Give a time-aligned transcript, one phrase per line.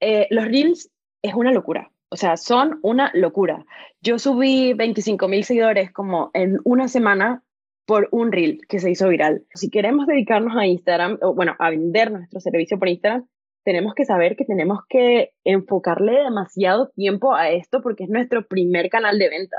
[0.00, 0.90] eh, los reels
[1.22, 1.90] es una locura.
[2.10, 3.64] O sea, son una locura.
[4.00, 7.42] Yo subí 25 mil seguidores como en una semana
[7.86, 9.44] por un reel que se hizo viral.
[9.54, 13.26] Si queremos dedicarnos a Instagram, o bueno, a vender nuestro servicio por Instagram,
[13.64, 18.88] tenemos que saber que tenemos que enfocarle demasiado tiempo a esto porque es nuestro primer
[18.88, 19.58] canal de venta.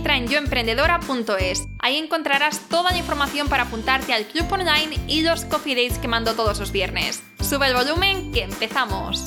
[0.09, 1.67] en yoemprendedora.es.
[1.79, 6.07] Ahí encontrarás toda la información para apuntarte al club online y los coffee dates que
[6.07, 7.23] mando todos los viernes.
[7.39, 9.25] Sube el volumen que empezamos.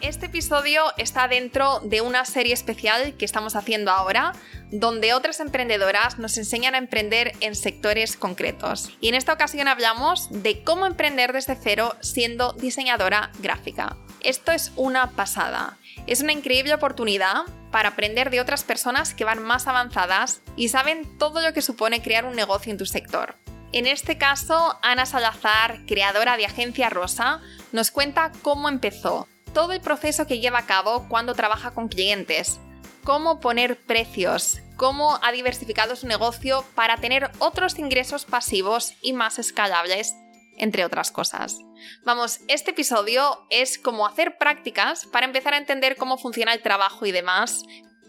[0.00, 4.32] Este episodio está dentro de una serie especial que estamos haciendo ahora,
[4.70, 8.90] donde otras emprendedoras nos enseñan a emprender en sectores concretos.
[9.00, 13.96] Y en esta ocasión hablamos de cómo emprender desde cero siendo diseñadora gráfica.
[14.20, 15.76] Esto es una pasada.
[16.06, 21.18] Es una increíble oportunidad para aprender de otras personas que van más avanzadas y saben
[21.18, 23.36] todo lo que supone crear un negocio en tu sector.
[23.72, 27.40] En este caso, Ana Salazar, creadora de Agencia Rosa,
[27.72, 32.58] nos cuenta cómo empezó, todo el proceso que lleva a cabo cuando trabaja con clientes,
[33.04, 39.38] cómo poner precios, cómo ha diversificado su negocio para tener otros ingresos pasivos y más
[39.38, 40.14] escalables,
[40.56, 41.58] entre otras cosas.
[42.04, 47.06] Vamos, este episodio es como hacer prácticas para empezar a entender cómo funciona el trabajo
[47.06, 47.64] y demás,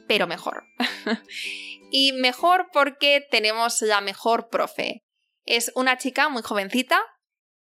[0.07, 0.63] pero mejor.
[1.91, 5.03] y mejor porque tenemos la mejor profe.
[5.45, 7.01] Es una chica muy jovencita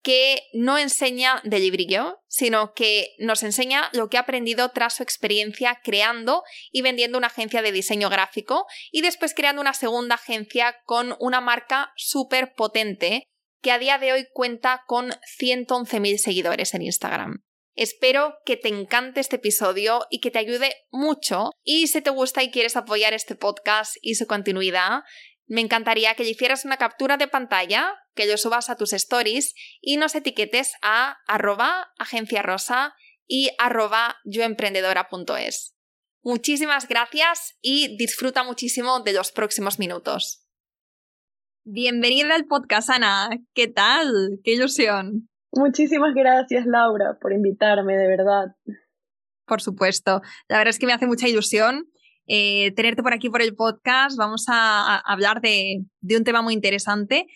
[0.02, 5.02] que no enseña de librillo, sino que nos enseña lo que ha aprendido tras su
[5.02, 10.76] experiencia creando y vendiendo una agencia de diseño gráfico y después creando una segunda agencia
[10.84, 13.24] con una marca súper potente
[13.62, 15.10] que a día de hoy cuenta con
[15.40, 17.44] 111.000 seguidores en Instagram.
[17.74, 21.50] Espero que te encante este episodio y que te ayude mucho.
[21.62, 25.02] Y si te gusta y quieres apoyar este podcast y su continuidad,
[25.46, 29.54] me encantaría que le hicieras una captura de pantalla, que lo subas a tus stories
[29.80, 32.94] y nos etiquetes a arroba agenciarosa
[33.28, 35.76] y arroba yoemprendedora.es.
[36.22, 40.47] Muchísimas gracias y disfruta muchísimo de los próximos minutos.
[41.70, 43.28] Bienvenida al podcast, Ana.
[43.52, 44.40] ¿Qué tal?
[44.42, 45.28] ¡Qué ilusión!
[45.52, 48.56] Muchísimas gracias, Laura, por invitarme, de verdad.
[49.46, 50.22] Por supuesto.
[50.48, 51.84] La verdad es que me hace mucha ilusión
[52.26, 54.16] eh, tenerte por aquí por el podcast.
[54.16, 55.84] Vamos a, hablar de,
[56.16, 57.26] un tema muy interesante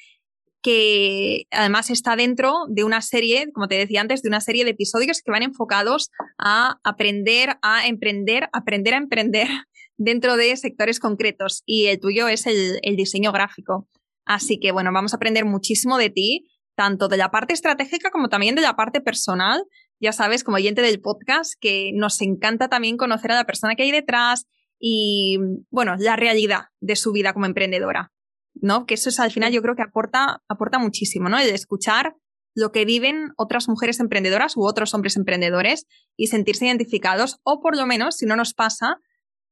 [0.63, 4.71] que además está dentro de una serie, como te decía antes, de una serie de
[4.71, 9.49] episodios que van enfocados a aprender a emprender, aprender a emprender
[9.99, 13.91] dentro de sectores concretos y el tuyo es el diseño gráfico.
[14.25, 18.29] Así que bueno, vamos a aprender muchísimo de ti, tanto de la parte estratégica como
[18.29, 19.65] también de la parte personal.
[20.01, 23.85] Ya sabes, como oyente del podcast, que nos encanta también conocer a la persona que
[23.85, 24.47] hay detrás
[24.79, 25.39] y,
[25.71, 28.13] bueno, la realidad de su vida como emprendedora,
[28.55, 28.85] ¿no?
[28.85, 31.39] Que eso es al final yo creo que aporta, aporta muchísimo, ¿no?
[31.39, 32.17] El escuchar
[32.55, 37.77] lo que viven otras mujeres emprendedoras u otros hombres emprendedores y sentirse identificados o por
[37.77, 38.97] lo menos, si no nos pasa,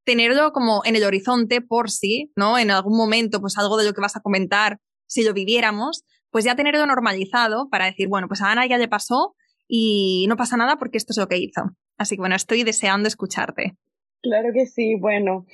[0.04, 2.58] tenerlo como en el horizonte por sí, ¿no?
[2.58, 6.44] En algún momento, pues algo de lo que vas a comentar, si lo viviéramos, pues
[6.44, 9.34] ya tenerlo normalizado para decir, bueno, pues a Ana ya le pasó
[9.68, 11.62] y no pasa nada porque esto es lo que hizo.
[11.98, 13.76] Así que bueno, estoy deseando escucharte.
[14.22, 15.46] Claro que sí, bueno.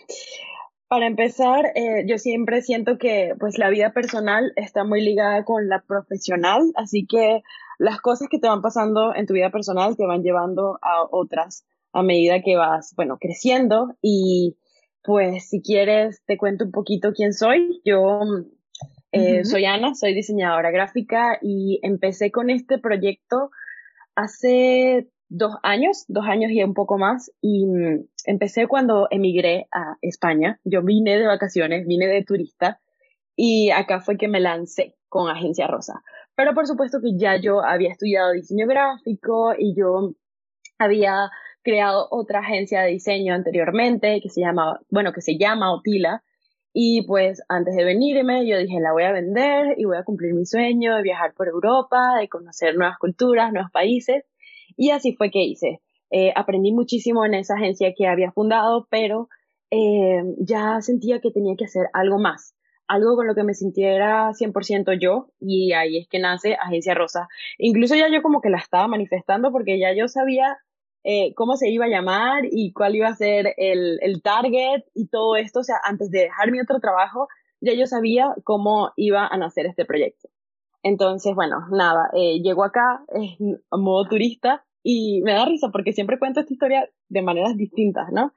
[0.89, 5.69] Para empezar, eh, yo siempre siento que pues la vida personal está muy ligada con
[5.69, 7.43] la profesional, así que
[7.79, 11.65] las cosas que te van pasando en tu vida personal te van llevando a otras
[11.96, 14.56] a medida que vas, bueno, creciendo y
[15.02, 17.81] pues si quieres te cuento un poquito quién soy.
[17.84, 18.20] Yo
[19.12, 23.50] eh, soy Ana, soy diseñadora gráfica y empecé con este proyecto
[24.14, 29.96] hace dos años, dos años y un poco más y mm, empecé cuando emigré a
[30.02, 30.60] España.
[30.64, 32.81] Yo vine de vacaciones, vine de turista
[33.37, 36.02] y acá fue que me lancé con Agencia Rosa.
[36.34, 40.12] Pero por supuesto que ya yo había estudiado diseño gráfico y yo
[40.78, 41.31] había
[41.67, 46.23] creado otra agencia de diseño anteriormente que se llama, bueno, que se llama Otila.
[46.73, 50.33] Y pues antes de venirme, yo dije, la voy a vender y voy a cumplir
[50.33, 54.25] mi sueño de viajar por Europa, de conocer nuevas culturas, nuevos países.
[54.77, 55.81] Y así fue que hice.
[56.11, 59.29] Eh, aprendí muchísimo en esa agencia que había fundado, pero
[59.73, 62.55] eh, ya sentía que tenía que hacer algo más,
[62.87, 67.27] algo con lo que me sintiera 100% yo, y ahí es que nace Agencia Rosa.
[67.59, 70.59] Incluso ya yo como que la estaba manifestando porque ya yo sabía
[71.08, 75.06] eh, cómo se iba a llamar y cuál iba a ser el, el target y
[75.06, 77.29] todo esto, o sea, antes de dejar mi otro trabajo,
[77.61, 80.29] ya yo sabía cómo iba a nacer este proyecto.
[80.82, 86.19] Entonces, bueno, nada, eh, llego acá en modo turista y me da risa porque siempre
[86.19, 88.32] cuento esta historia de maneras distintas, ¿no?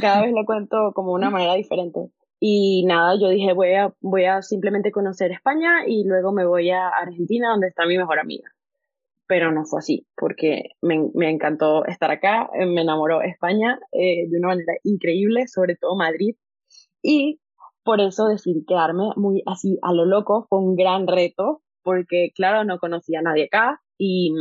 [0.00, 2.10] Cada vez lo cuento como una manera diferente.
[2.40, 6.70] Y nada, yo dije, voy a, voy a simplemente conocer España y luego me voy
[6.70, 8.50] a Argentina, donde está mi mejor amiga.
[9.30, 14.38] Pero no fue así, porque me, encantó estar acá, eh, me enamoró España eh, de
[14.38, 16.34] una manera increíble, sobre todo Madrid.
[17.00, 17.40] Y
[17.84, 22.64] por eso decidí quedarme muy así a lo loco, fue un gran reto, porque claro,
[22.64, 24.34] no conocía a nadie acá y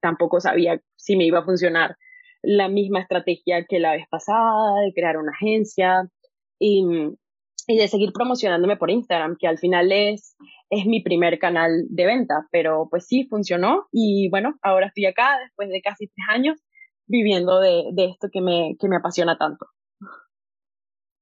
[0.00, 1.94] tampoco sabía si me iba a funcionar
[2.42, 6.08] la misma estrategia que la vez pasada, de crear una agencia
[6.58, 6.84] y,
[7.66, 10.36] y de seguir promocionándome por Instagram, que al final es,
[10.70, 15.38] es mi primer canal de venta, pero pues sí, funcionó y bueno, ahora estoy acá
[15.42, 16.60] después de casi tres años
[17.06, 19.66] viviendo de, de esto que me, que me apasiona tanto.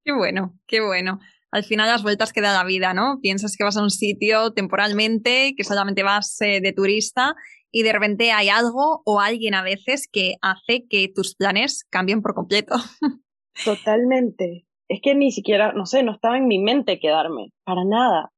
[0.05, 1.21] Qué bueno, qué bueno.
[1.53, 3.19] Al final las vueltas que da la vida, ¿no?
[3.21, 7.35] Piensas que vas a un sitio temporalmente, que solamente vas eh, de turista
[7.71, 12.23] y de repente hay algo o alguien a veces que hace que tus planes cambien
[12.23, 12.77] por completo.
[13.65, 14.67] Totalmente.
[14.93, 18.31] Es que ni siquiera, no sé, no estaba en mi mente quedarme, para nada.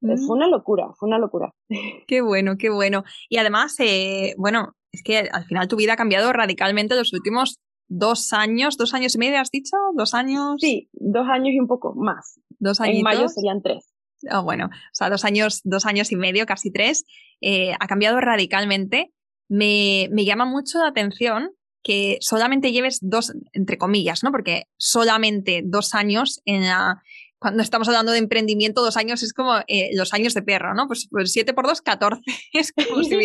[0.00, 0.30] Fue mm.
[0.30, 1.52] una locura, fue una locura.
[2.08, 3.04] Qué bueno, qué bueno.
[3.28, 7.60] Y además, eh, bueno, es que al final tu vida ha cambiado radicalmente los últimos
[7.86, 9.76] dos años, dos años y medio, ¿has dicho?
[9.94, 10.54] ¿Dos años?
[10.58, 12.40] Sí, dos años y un poco más.
[12.58, 12.96] Dos años.
[12.96, 13.92] En mayo serían tres.
[14.32, 17.04] Oh, bueno, o sea, dos años, dos años y medio, casi tres,
[17.42, 19.12] eh, ha cambiado radicalmente.
[19.50, 21.50] Me, me llama mucho la atención
[21.82, 24.30] que solamente lleves dos, entre comillas, ¿no?
[24.30, 27.02] Porque solamente dos años en la,
[27.40, 30.86] cuando estamos hablando de emprendimiento, dos años es como eh, los años de perro, ¿no?
[30.86, 32.22] Pues, pues siete por dos, catorce.
[32.52, 33.16] Es como si,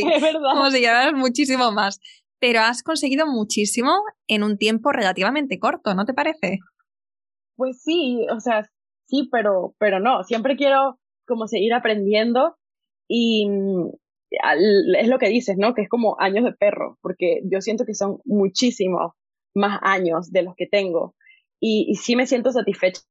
[0.42, 2.00] como si llevaras muchísimo más.
[2.40, 3.92] Pero has conseguido muchísimo
[4.28, 6.60] en un tiempo relativamente corto, ¿no te parece?
[7.56, 8.69] Pues sí, o sea,
[9.08, 12.58] sí, pero, pero no, siempre quiero como seguir aprendiendo
[13.08, 13.48] y
[15.00, 15.74] es lo que dices, ¿no?
[15.74, 19.14] Que es como años de perro, porque yo siento que son muchísimos
[19.54, 21.16] más años de los que tengo
[21.60, 23.02] y, y sí me siento satisfecha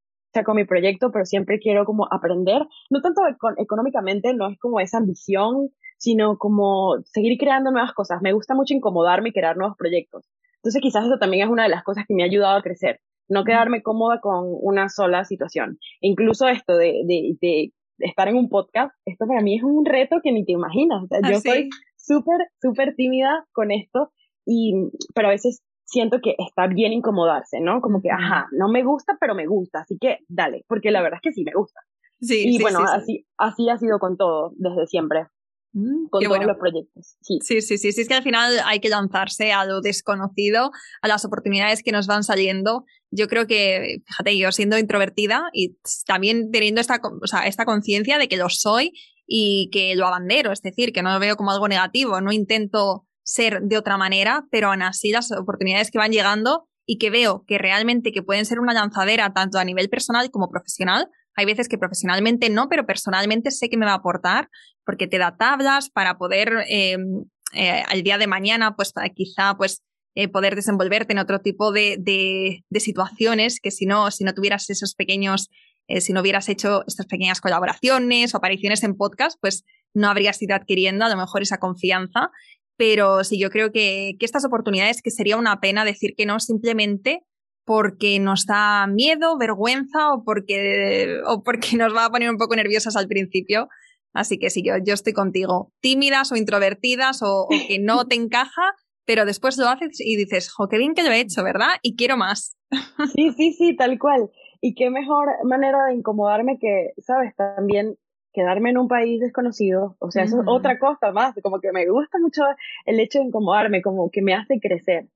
[0.45, 3.23] con mi proyecto, pero siempre quiero como aprender, no tanto
[3.57, 8.21] económicamente, no es como esa ambición, sino como seguir creando nuevas cosas.
[8.21, 10.29] Me gusta mucho incomodarme y crear nuevos proyectos.
[10.57, 13.01] Entonces quizás eso también es una de las cosas que me ha ayudado a crecer,
[13.29, 15.79] no quedarme cómoda con una sola situación.
[16.01, 20.17] Incluso esto de, de, de estar en un podcast, esto para mí es un reto
[20.23, 21.05] que ni te imaginas.
[21.11, 24.11] Ah, yo soy súper, súper tímida con esto,
[24.47, 24.75] y,
[25.15, 27.81] pero a veces siento que está bien incomodarse, ¿no?
[27.81, 31.21] Como que, ajá, no me gusta, pero me gusta, así que dale, porque la verdad
[31.23, 31.81] es que sí me gusta.
[32.21, 35.27] Sí, y bueno, así, así ha sido con todo desde siempre.
[36.09, 37.17] Con todos los proyectos.
[37.21, 37.39] Sí.
[37.43, 40.71] sí, sí, sí, sí, es que al final hay que lanzarse a lo desconocido,
[41.03, 42.85] a las oportunidades que nos van saliendo.
[43.11, 45.77] Yo creo que, fíjate, yo siendo introvertida y
[46.07, 48.93] también teniendo esta, o sea, esta conciencia de que lo soy
[49.27, 53.07] y que lo abandero, es decir, que no lo veo como algo negativo, no intento
[53.25, 57.45] ser de otra manera, pero aún así las oportunidades que van llegando y que veo
[57.49, 61.69] que realmente que pueden ser una lanzadera tanto a nivel personal como profesional, hay veces
[61.69, 64.49] que profesionalmente no, pero personalmente sé que me va a aportar
[64.85, 66.97] porque te da tablas para poder eh,
[67.53, 69.83] eh, al día de mañana, pues quizá pues
[70.15, 74.35] eh, poder desenvolverte en otro tipo de, de, de, situaciones que si no, si no
[74.35, 75.49] tuvieras esos pequeños,
[75.99, 80.55] si no hubieras hecho estas pequeñas colaboraciones o apariciones en podcast, pues no habrías ido
[80.55, 82.31] adquiriendo a lo mejor esa confianza.
[82.77, 86.41] Pero sí, yo creo que, que estas oportunidades que sería una pena decir que no
[86.41, 87.23] simplemente
[87.65, 92.57] porque nos da miedo, vergüenza o porque, o porque nos va a poner un poco
[92.57, 93.69] nerviosas al principio.
[94.15, 95.73] Así que sí, yo, yo estoy contigo.
[95.81, 98.73] Tímidas o introvertidas o, que no te encaja,
[99.05, 101.69] pero después lo haces y dices, jo, qué bien que lo he hecho, ¿verdad?
[101.83, 102.57] Y quiero más.
[103.15, 104.31] Sí, sí, sí, tal cual.
[104.61, 107.35] Y qué mejor manera de incomodarme que, ¿sabes?
[107.37, 107.97] También
[108.33, 109.97] quedarme en un país desconocido.
[109.99, 111.35] O sea, eso es otra cosa más.
[111.43, 112.43] Como que me gusta mucho
[112.87, 115.09] el hecho de incomodarme, como que me hace crecer.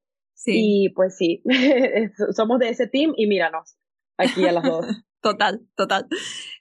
[0.46, 1.42] Y pues sí,
[2.36, 3.76] somos de ese team y míranos,
[4.16, 4.86] aquí a las dos.
[5.20, 6.06] total, total.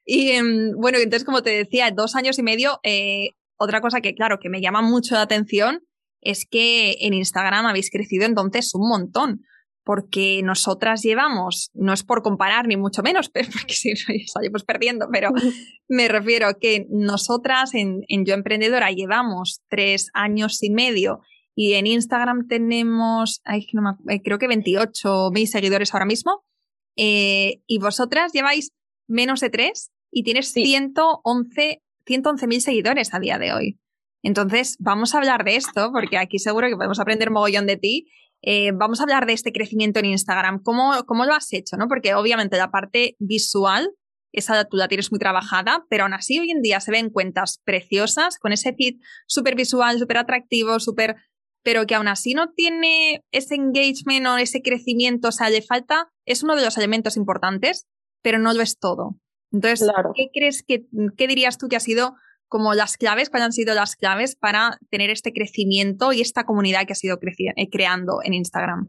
[0.06, 4.14] Y em, bueno, entonces como te decía, dos años y medio, eh, otra cosa que
[4.14, 5.84] claro, que me llama mucho la atención
[6.22, 9.42] es que en Instagram habéis crecido entonces un montón,
[9.84, 15.08] porque nosotras llevamos, no es por comparar ni mucho menos, pero porque si salimos perdiendo,
[15.12, 15.32] pero
[15.88, 21.22] me refiero a que nosotras en, Yo Emprendedora llevamos tres años y medio
[21.56, 26.44] y en Instagram tenemos, eh, creo que 28 mil seguidores ahora mismo,
[26.98, 28.72] eh, y vosotras lleváis
[29.08, 31.82] menos de tres y tienes 111
[32.48, 33.80] mil seguidores a día de hoy.
[34.24, 38.08] Entonces, vamos a hablar de esto, porque aquí seguro que podemos aprender mogollón de ti
[38.42, 40.62] eh, vamos a hablar de este crecimiento en Instagram.
[40.62, 41.78] ¿Cómo, ¿Cómo, lo has hecho?
[41.78, 41.88] ¿no?
[41.88, 43.92] Porque obviamente la parte visual,
[44.32, 47.62] esa tú la tienes muy trabajada, pero aún así hoy en día se ven cuentas
[47.64, 51.16] preciosas con ese feed súper visual, súper atractivo, súper
[51.68, 56.08] pero que aún así no tiene ese engagement o ese crecimiento, o sea, le falta,
[56.26, 57.90] es uno de los elementos importantes,
[58.22, 59.18] pero no lo es todo.
[59.52, 60.86] Entonces, ¿qué crees que,
[61.18, 62.16] qué dirías tú que ha sido
[62.48, 66.86] como las claves, cuáles han sido las claves para tener este crecimiento y esta comunidad
[66.88, 68.88] que ha sido eh, creando en Instagram?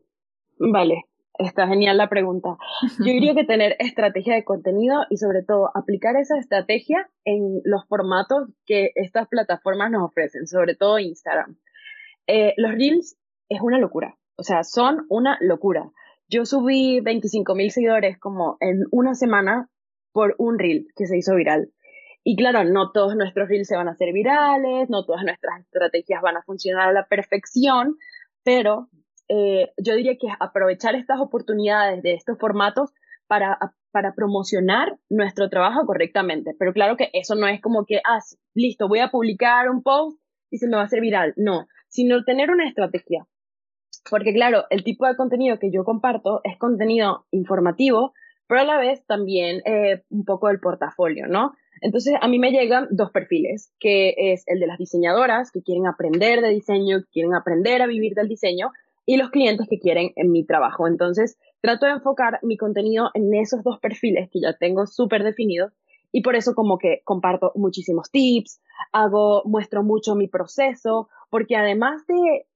[0.60, 1.02] Vale,
[1.36, 2.58] está genial la pregunta.
[3.00, 7.88] Yo diría que tener estrategia de contenido y sobre todo aplicar esa estrategia en los
[7.88, 11.58] formatos que estas plataformas nos ofrecen, sobre todo Instagram.
[12.28, 13.16] Eh, los reels
[13.48, 15.90] es una locura, o sea, son una locura.
[16.28, 19.70] Yo subí 25 mil seguidores como en una semana
[20.12, 21.72] por un reel que se hizo viral.
[22.22, 26.20] Y claro, no todos nuestros reels se van a hacer virales, no todas nuestras estrategias
[26.20, 27.96] van a funcionar a la perfección,
[28.44, 28.88] pero
[29.28, 32.90] eh, yo diría que aprovechar estas oportunidades de estos formatos
[33.26, 33.58] para,
[33.90, 36.54] para promocionar nuestro trabajo correctamente.
[36.58, 38.18] Pero claro que eso no es como que, ah,
[38.54, 40.20] listo, voy a publicar un post
[40.50, 41.32] y se me va a hacer viral.
[41.36, 43.26] No, sino tener una estrategia.
[44.10, 48.12] Porque claro, el tipo de contenido que yo comparto es contenido informativo,
[48.46, 51.52] pero a la vez también eh, un poco del portafolio, ¿no?
[51.80, 55.86] Entonces, a mí me llegan dos perfiles, que es el de las diseñadoras que quieren
[55.86, 58.72] aprender de diseño, que quieren aprender a vivir del diseño,
[59.06, 60.86] y los clientes que quieren en mi trabajo.
[60.86, 65.72] Entonces, trato de enfocar mi contenido en esos dos perfiles que ya tengo súper definidos
[66.12, 68.60] y por eso como que comparto muchísimos tips,
[68.92, 72.46] hago, muestro mucho mi proceso, porque además de,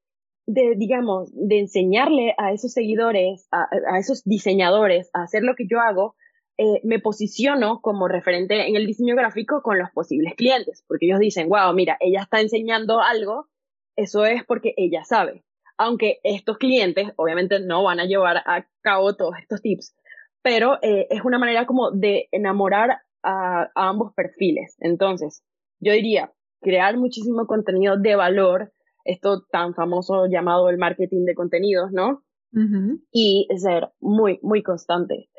[0.47, 5.67] de digamos, de enseñarle a esos seguidores, a, a esos diseñadores a hacer lo que
[5.69, 6.17] yo hago,
[6.59, 11.19] eh, me posiciono como referente en el diseño gráfico con los posibles clientes, porque ellos
[11.19, 13.49] dicen, wow, mira, ella está enseñando algo,
[13.97, 15.45] eso es porque ella sabe.
[15.79, 19.97] Aunque estos clientes obviamente no van a llevar a cabo todos estos tips,
[20.43, 24.77] pero eh, es una manera como de enamorar a, ambos perfiles.
[24.81, 25.43] Entonces,
[25.81, 28.73] yo diría, crear muchísimo contenido de valor,
[29.05, 32.23] esto tan famoso llamado el marketing de contenidos, ¿no?
[33.11, 35.31] Y ser muy, muy constante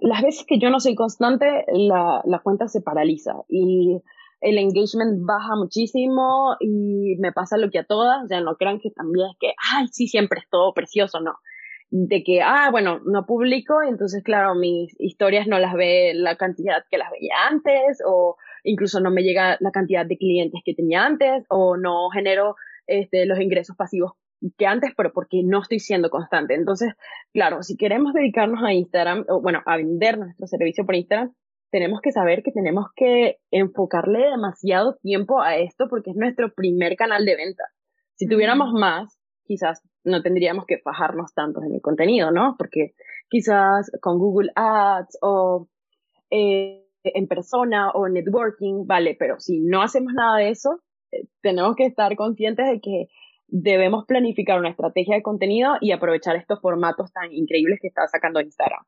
[0.00, 4.00] las veces que yo no soy constante, la, la cuenta se paraliza y
[4.40, 8.90] el engagement baja muchísimo y me pasa lo que a todas, ya no crean que
[8.90, 11.34] también es que, ay, sí, siempre es todo precioso, no.
[11.90, 16.36] De que, ah, bueno, no publico y entonces, claro, mis historias no las ve la
[16.36, 20.74] cantidad que las veía antes o incluso no me llega la cantidad de clientes que
[20.74, 24.12] tenía antes o no genero este, los ingresos pasivos
[24.58, 26.54] que antes, pero porque no estoy siendo constante.
[26.54, 26.92] Entonces,
[27.32, 31.32] claro, si queremos dedicarnos a Instagram, o bueno, a vender nuestro servicio por Instagram,
[31.70, 36.96] tenemos que saber que tenemos que enfocarle demasiado tiempo a esto porque es nuestro primer
[36.96, 37.64] canal de venta.
[38.16, 42.56] Si tuviéramos más, quizás no tendríamos que fajarnos tanto en el contenido, ¿no?
[42.58, 42.94] Porque
[43.28, 45.68] quizás con Google Ads o
[46.30, 50.80] eh, en persona o networking, vale, pero si no hacemos nada de eso,
[51.12, 53.08] eh, tenemos que estar conscientes de que
[53.46, 58.40] debemos planificar una estrategia de contenido y aprovechar estos formatos tan increíbles que está sacando
[58.40, 58.82] Instagram.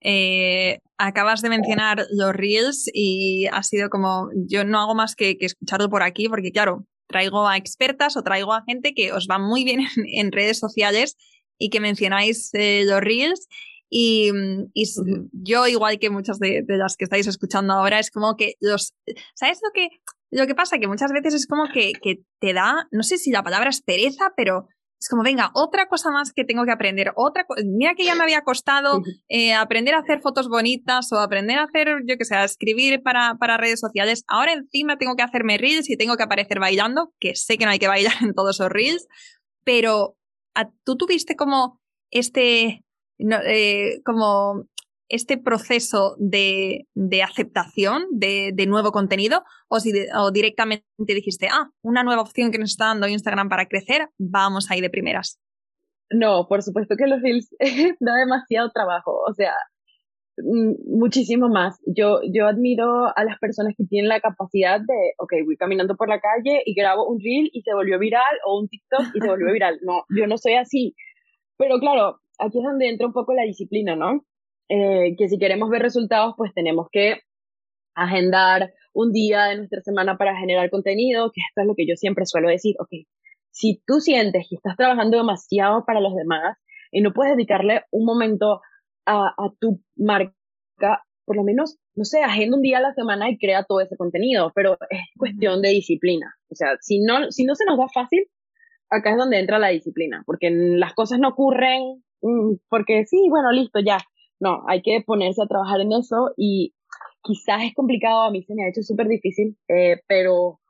[0.00, 5.36] Eh, acabas de mencionar los reels y ha sido como, yo no hago más que,
[5.40, 9.38] escucharlo por aquí porque claro, traigo a expertas o traigo a gente que os va
[9.38, 11.16] muy bien en, redes sociales
[11.58, 13.48] y que mencionáis eh, los reels
[13.88, 14.32] y,
[15.32, 18.94] yo, igual que muchas de, las que estáis escuchando ahora, es como que los.
[19.34, 19.88] ¿Sabes lo que
[20.30, 21.92] lo que pasa que muchas veces es como que,
[22.40, 26.10] te da, no sé si la palabra es pereza, pero es como, venga, otra cosa
[26.10, 29.98] más que tengo que aprender, otra mira que ya me había costado eh, aprender a
[29.98, 33.80] hacer fotos bonitas o aprender a hacer, yo que sé, a escribir para, para, redes
[33.80, 34.24] sociales.
[34.28, 37.70] Ahora encima tengo que hacerme reels y tengo que aparecer bailando, que sé que no
[37.72, 39.06] hay que bailar en todos esos reels,
[39.64, 40.16] pero
[40.84, 42.84] tú tuviste como este,
[43.18, 44.66] eh, como
[45.08, 46.86] este proceso de,
[47.22, 52.70] aceptación de, nuevo contenido o si o directamente dijiste, ah, una nueva opción que nos
[52.70, 55.38] está dando Instagram para crecer, vamos ahí de primeras?
[56.10, 57.48] No, por supuesto que los reels
[58.00, 59.54] da demasiado trabajo, o sea,
[60.38, 61.78] mm, muchísimo más.
[61.86, 66.08] Yo, yo admiro a las personas que tienen la capacidad de, ok, voy caminando por
[66.08, 69.28] la calle y grabo un reel y se volvió viral o un TikTok y se
[69.28, 69.78] volvió viral.
[69.82, 70.94] No, yo no soy así.
[71.58, 74.24] Pero claro, aquí es donde entra un poco la disciplina, ¿no?
[74.68, 77.20] Eh, que si queremos ver resultados, pues tenemos que
[77.94, 81.96] agendar un día de nuestra semana para generar contenido, que esto es lo que yo
[81.96, 82.88] siempre suelo decir, ok,
[83.50, 86.58] si tú sientes que estás trabajando demasiado para los demás
[86.90, 88.60] y no puedes dedicarle un momento
[89.06, 90.34] a, a tu marca,
[91.24, 93.96] por lo menos, no sé, agenda un día a la semana y crea todo ese
[93.96, 96.34] contenido, pero es cuestión de disciplina.
[96.50, 98.26] O sea, si no, si no se nos da fácil,
[98.90, 103.50] acá es donde entra la disciplina, porque las cosas no ocurren mm, porque sí, bueno,
[103.52, 103.98] listo, ya.
[104.40, 106.74] No, hay que ponerse a trabajar en eso y
[107.22, 110.60] quizás es complicado, a mí se me ha hecho súper difícil, eh, pero,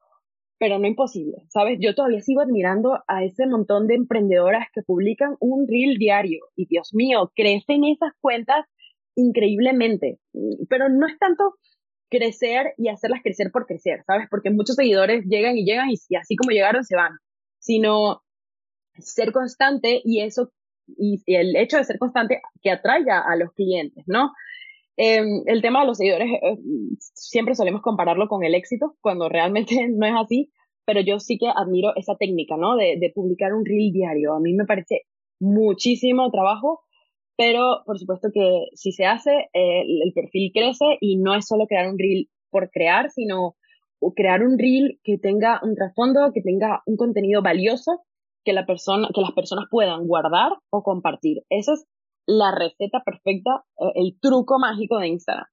[0.58, 1.78] pero no imposible, ¿sabes?
[1.80, 6.66] Yo todavía sigo admirando a ese montón de emprendedoras que publican un reel diario y
[6.66, 8.66] Dios mío, crecen esas cuentas
[9.16, 10.18] increíblemente,
[10.68, 11.54] pero no es tanto
[12.10, 14.28] crecer y hacerlas crecer por crecer, ¿sabes?
[14.30, 17.12] Porque muchos seguidores llegan y llegan y, así como llegaron se van,
[17.58, 18.22] sino
[18.98, 20.52] ser constante y eso,
[20.86, 24.32] y, el hecho de ser constante que atraiga a los clientes, ¿no?
[24.96, 26.56] Em, el tema de los seguidores, eh,
[27.14, 30.50] siempre solemos compararlo con el éxito, cuando realmente no es así,
[30.84, 32.76] pero yo sí que admiro esa técnica, ¿no?
[32.76, 34.34] De, publicar un reel diario.
[34.34, 35.02] A mí me parece
[35.40, 36.80] muchísimo trabajo,
[37.36, 41.66] pero por supuesto que si se hace, eh, el perfil crece y no es solo
[41.66, 43.56] crear un reel por crear, sino
[44.14, 48.02] crear un reel que tenga un trasfondo, que tenga un contenido valioso
[48.46, 51.42] que, la persona, que las personas puedan guardar o compartir.
[51.50, 51.84] Esa es
[52.26, 55.46] la receta perfecta, eh, el truco mágico de Instagram.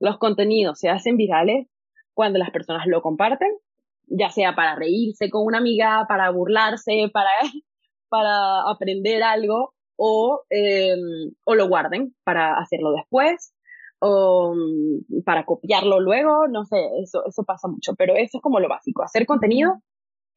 [0.00, 1.66] Los contenidos se hacen virales
[2.14, 3.50] cuando las personas lo comparten,
[4.06, 7.30] ya sea para reírse con una amiga, para burlarse, para,
[8.08, 13.52] para aprender algo o, em, o lo guarden para hacerlo después
[13.98, 18.60] o mm, para copiarlo luego, no sé, eso, eso pasa mucho, pero eso es como
[18.60, 19.82] lo básico, hacer contenido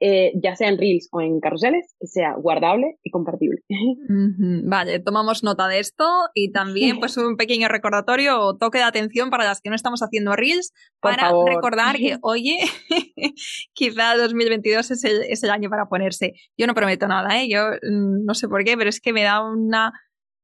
[0.02, 3.62] eh, ya sea en Reels o en carruseles, que sea guardable y compartible.
[4.64, 9.30] Vale, tomamos nota de esto y también pues un pequeño recordatorio o toque de atención
[9.30, 12.60] para las que no estamos haciendo Reels para recordar que, oye,
[13.74, 16.34] quizá 2022 es el, es el año para ponerse.
[16.58, 17.50] Yo no prometo nada, ¿eh?
[17.50, 19.92] yo mm, no sé por qué, pero es que me da una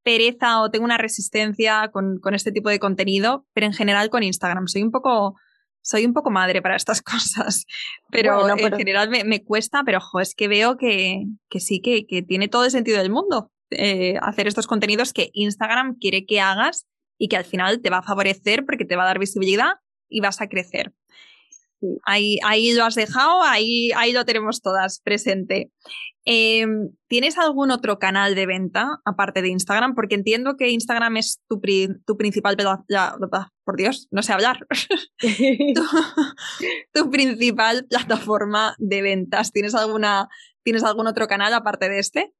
[0.03, 4.21] pereza o tengo una resistencia con, con este tipo de contenido, pero en general con
[4.21, 4.67] Instagram.
[4.67, 5.35] Soy un poco
[5.85, 7.65] soy un poco madre para estas cosas,
[8.09, 12.23] pero, en general me, cuesta, pero ojo, es que veo que, que sí, que, que,
[12.23, 16.85] tiene todo el sentido del mundo eh, hacer estos contenidos que Instagram quiere que hagas
[17.17, 19.73] y que al final te va a favorecer porque te va a dar visibilidad
[20.09, 20.93] y vas a crecer.
[22.05, 25.71] Ahí, ahí lo has dejado, ahí, ahí lo tenemos todas presente.
[26.25, 29.93] Em, ¿Tienes algún otro canal de venta aparte de Instagram?
[29.93, 31.61] Porque entiendo que Instagram es tu,
[32.05, 32.57] tu principal,
[33.63, 34.65] por Dios, no sé hablar,
[36.93, 39.51] tu, principal plataforma de ventas.
[39.51, 40.27] ¿Tienes, alguna,
[40.63, 42.33] ¿Tienes algún otro canal aparte de este?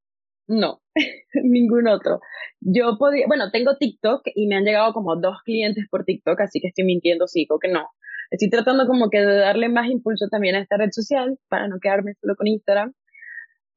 [0.47, 0.81] No,
[1.43, 2.21] ningún otro.
[2.61, 6.59] Yo podía, bueno, tengo TikTok y me han llegado como dos clientes por TikTok, así
[6.59, 7.87] que estoy mintiendo, sí, que no.
[8.35, 11.79] Estoy tratando como que de darle más impulso también a esta red social para no
[11.79, 12.93] quedarme solo con Instagram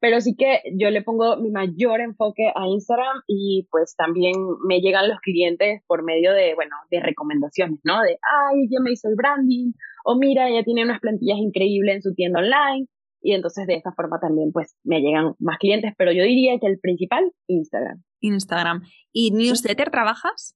[0.01, 4.35] pero sí que yo le pongo mi mayor enfoque a Instagram y pues también
[4.67, 8.01] me llegan los clientes por medio de, bueno, de recomendaciones, ¿no?
[8.03, 9.73] De, ay, ya me hizo el branding,
[10.05, 12.87] o mira, ella tiene unas plantillas increíbles en su tienda online,
[13.21, 16.69] y entonces de esta forma también pues me llegan más clientes, pero yo diría que
[16.69, 18.03] el principal, Instagram.
[18.21, 18.83] Instagram.
[19.13, 20.55] ¿Y newsletter trabajas?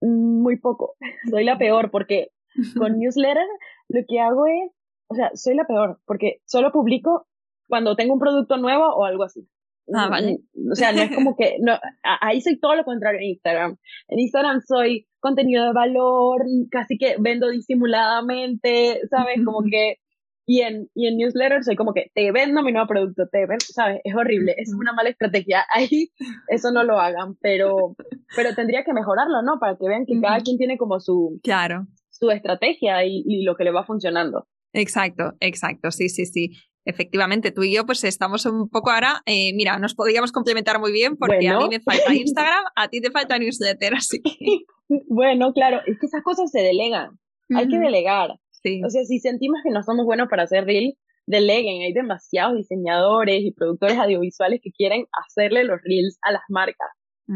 [0.00, 0.96] Muy poco,
[1.30, 2.30] soy la peor porque
[2.78, 3.46] con newsletter
[3.88, 4.70] lo que hago es,
[5.08, 7.26] o sea, soy la peor porque solo publico
[7.68, 9.48] cuando tengo un producto nuevo o algo así.
[9.94, 10.38] Ah, vale.
[10.70, 11.78] O sea, no es como que, no,
[12.20, 13.76] ahí soy todo lo contrario en Instagram.
[14.08, 19.44] En Instagram soy contenido de valor, casi que vendo disimuladamente, ¿sabes?
[19.44, 19.98] Como que,
[20.44, 23.64] y en, y en newsletter soy como que te vendo mi nuevo producto, te vendo,
[23.64, 24.00] ¿sabes?
[24.02, 25.64] Es horrible, es una mala estrategia.
[25.72, 26.10] Ahí
[26.48, 27.96] eso no lo hagan, pero,
[28.34, 29.58] pero tendría que mejorarlo, ¿no?
[29.60, 31.86] Para que vean que cada quien tiene como su, claro.
[32.18, 34.46] Su estrategia y, y lo que le va funcionando.
[34.72, 36.50] Exacto, exacto, sí, sí, sí
[36.86, 40.92] efectivamente, tú y yo pues estamos un poco ahora, eh, mira, nos podríamos complementar muy
[40.92, 44.30] bien porque a mí me falta Instagram, a ti te falta newsletter, así que...
[45.08, 47.18] Bueno, claro, es que esas cosas se delegan,
[47.52, 48.36] hay que delegar.
[48.62, 48.80] Sí.
[48.86, 50.94] O sea, si sentimos que no somos buenos para hacer reels,
[51.26, 56.88] deleguen, hay demasiados diseñadores y productores audiovisuales que quieren hacerle los reels a las marcas.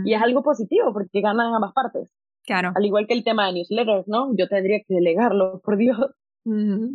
[0.05, 2.13] Y es algo positivo porque ganan ambas partes.
[2.45, 2.73] Claro.
[2.75, 4.35] Al igual que el tema de newsletters, ¿no?
[4.37, 5.99] Yo tendría que delegarlo, por Dios.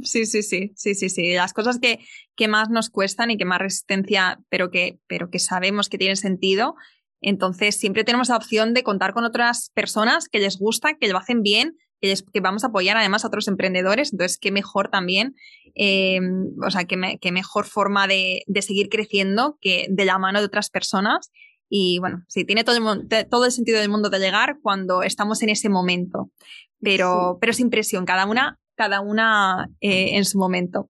[0.01, 1.33] Sí, sí, sí, sí, sí, sí.
[1.33, 1.99] Las cosas que,
[2.35, 6.17] que más nos cuestan y que más resistencia, pero que, pero que sabemos que tienen
[6.17, 6.75] sentido.
[7.21, 11.17] Entonces, siempre tenemos la opción de contar con otras personas que les gusta, que lo
[11.17, 14.11] hacen bien, que, que vamos a apoyar además a otros emprendedores.
[14.11, 15.35] Entonces, qué mejor también,
[15.75, 16.19] eh,
[16.65, 20.45] o sea, qué, qué mejor forma de, de seguir creciendo que de la mano de
[20.45, 21.31] otras personas
[21.77, 25.43] Y bueno, sí, tiene todo el, todo el sentido del mundo de llegar cuando estamos
[25.43, 26.31] en ese momento.
[26.79, 30.89] Pero, pero sin presión, cada una, cada una eh, en su momento.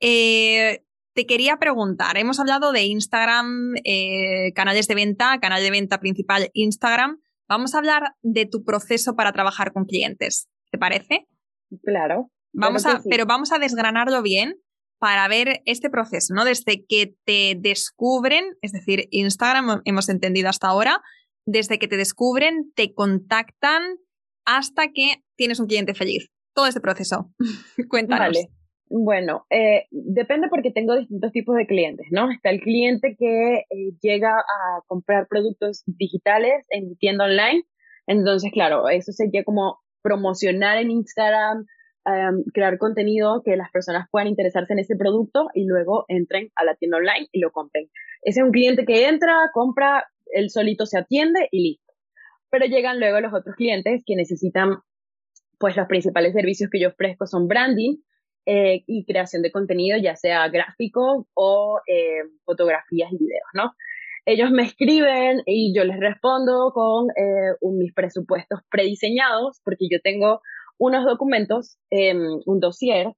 [0.00, 6.00] Eh, te quería preguntar, hemos hablado de Instagram, eh, canales de venta, canal de venta
[6.00, 7.20] principal Instagram.
[7.46, 10.48] Vamos a hablar de tu proceso para trabajar con clientes.
[10.70, 11.26] ¿Te parece?
[11.84, 12.30] Claro.
[12.54, 14.54] Vamos a, pero vamos a desgranarlo bien
[15.02, 16.44] para ver este proceso, ¿no?
[16.44, 21.02] Desde que te descubren, es decir, Instagram hemos entendido hasta ahora,
[21.44, 23.82] desde que te descubren, te contactan
[24.44, 26.28] hasta que tienes un cliente feliz.
[26.54, 27.32] Todo este proceso.
[27.90, 28.28] Cuéntanos.
[28.28, 28.48] Vale.
[28.90, 32.30] Bueno, eh, depende porque tengo distintos tipos de clientes, ¿no?
[32.30, 33.64] Está el cliente que eh,
[34.02, 37.64] llega a comprar productos digitales en tienda online.
[38.06, 41.66] Entonces, claro, eso sería como promocionar en Instagram,
[42.04, 46.64] em, crear contenido que las personas puedan interesarse en ese producto y luego entren a
[46.64, 47.88] la tienda online y lo compren.
[48.22, 51.92] Ese es un cliente que entra, compra, él solito se atiende y listo.
[52.50, 54.78] Pero llegan luego los otros clientes que necesitan,
[55.58, 57.96] pues los principales servicios que yo ofrezco son branding,
[58.44, 63.72] eh, y creación de contenido, ya sea gráfico o eh, fotografías y videos, ¿no?
[64.26, 70.40] Ellos me escriben y yo les respondo con eh, mis presupuestos prediseñados, porque yo tengo
[70.82, 73.12] unos documentos, em, un dossier,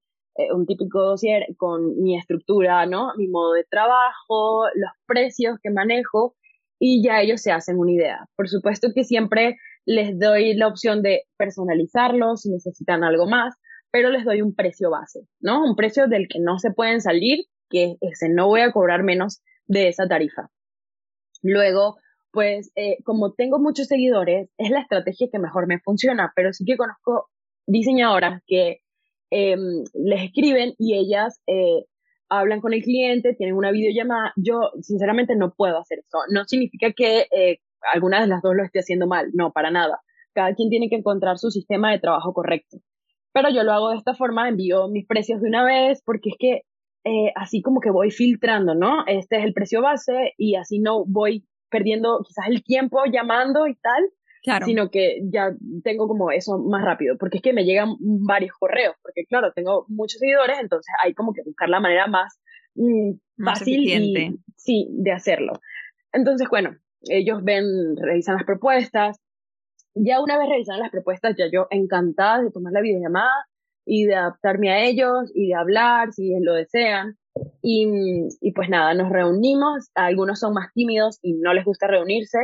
[0.53, 3.12] un típico dossier con mi estructura, ¿no?
[3.16, 6.35] Mi modo de trabajo, los precios que manejo
[6.79, 8.29] y ya ellos se hacen una idea.
[8.37, 13.55] Por supuesto que siempre les doy la opción de personalizarlo si necesitan algo más,
[13.90, 15.64] pero les doy un precio base, ¿no?
[15.64, 19.40] Un precio del que no se pueden salir, que ese no voy a cobrar menos
[19.66, 20.50] de esa tarifa.
[21.42, 21.96] Luego,
[22.31, 26.64] pues eh, como tengo muchos seguidores, es la estrategia que mejor me funciona, pero sí
[26.66, 27.31] que conozco
[27.66, 28.81] diseñadoras que
[29.31, 31.85] em, les escriben y ellas eh,
[32.29, 34.33] hablan con el cliente, tienen una videollamada.
[34.37, 36.18] Yo, sinceramente, no puedo hacer eso.
[36.31, 37.59] No significa que eh,
[37.92, 40.00] alguna de las dos lo esté haciendo mal, no, para nada.
[40.33, 42.79] Cada quien tiene que encontrar su sistema de trabajo correcto
[43.35, 46.37] pero yo lo hago de esta forma, envío mis precios de una vez, porque es
[46.38, 46.62] que
[47.05, 49.05] eh, así como que voy filtrando, ¿no?
[49.09, 53.74] Este es el precio base y así no voy perdiendo quizás el tiempo llamando y
[53.74, 54.05] tal,
[54.45, 54.67] claro.
[54.67, 55.53] sino que ya
[55.83, 59.87] tengo como eso más rápido, porque es que me llegan varios correos, porque claro, tengo
[59.89, 62.39] muchos seguidores, entonces hay como que buscar la manera más,
[62.75, 65.55] mm, fácil y, sí, de hacerlo.
[66.13, 66.77] Entonces, bueno,
[67.09, 69.19] ellos ven, revisan las propuestas,
[69.95, 73.47] ya una vez revisadas las propuestas, ya yo encantada de tomar la videollamada
[73.87, 77.17] y de adaptarme a ellos y de hablar si lo desean.
[77.63, 77.89] Y,
[78.41, 82.39] y pues nada, nos reunimos, algunos son más tímidos y no les gusta reunirse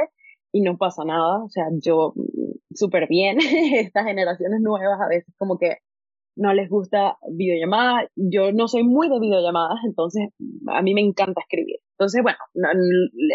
[0.53, 3.39] y no pasa nada, o sea, yo mm, súper bien,
[3.75, 5.79] estas generaciones nuevas a veces como que
[6.37, 10.29] no les gusta videollamada, yo no soy muy de videollamadas, entonces
[10.69, 11.81] a mí me encanta escribir.
[11.99, 12.39] Entonces, bueno,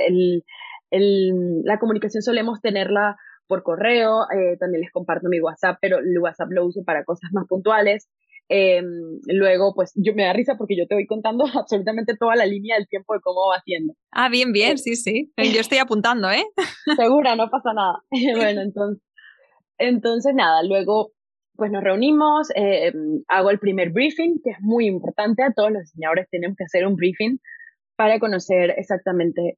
[0.08, 0.44] el,
[0.90, 6.18] el, la comunicación solemos tenerla por correo, eh, también les comparto mi WhatsApp, pero el
[6.20, 8.10] WhatsApp lo uso para cosas más puntuales.
[8.48, 12.46] Em, luego, pues yo me da risa porque yo te voy contando absolutamente toda la
[12.46, 13.94] línea del tiempo de cómo va haciendo.
[14.12, 15.34] Ah, bien, bien, eh, sí, sí.
[15.56, 16.46] Yo estoy apuntando, ¿eh?
[16.96, 18.04] Segura, no pasa nada.
[18.38, 19.04] bueno, entonces,
[19.78, 21.12] entonces nada, luego
[21.58, 22.92] pues nos reunimos, eh,
[23.30, 26.86] hago el primer briefing, que es muy importante, a todos los diseñadores tenemos que hacer
[26.86, 27.40] un briefing
[27.96, 29.58] para conocer exactamente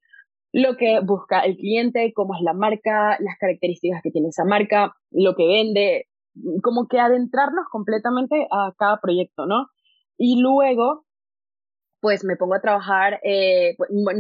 [0.54, 4.94] lo que busca el cliente, cómo es la marca, las características que tiene esa marca,
[5.12, 6.06] lo que vende,
[6.64, 9.68] como que adentrarnos completamente a cada proyecto, ¿no?
[10.18, 11.06] Y luego,
[12.00, 13.76] pues me pongo a trabajar, eh,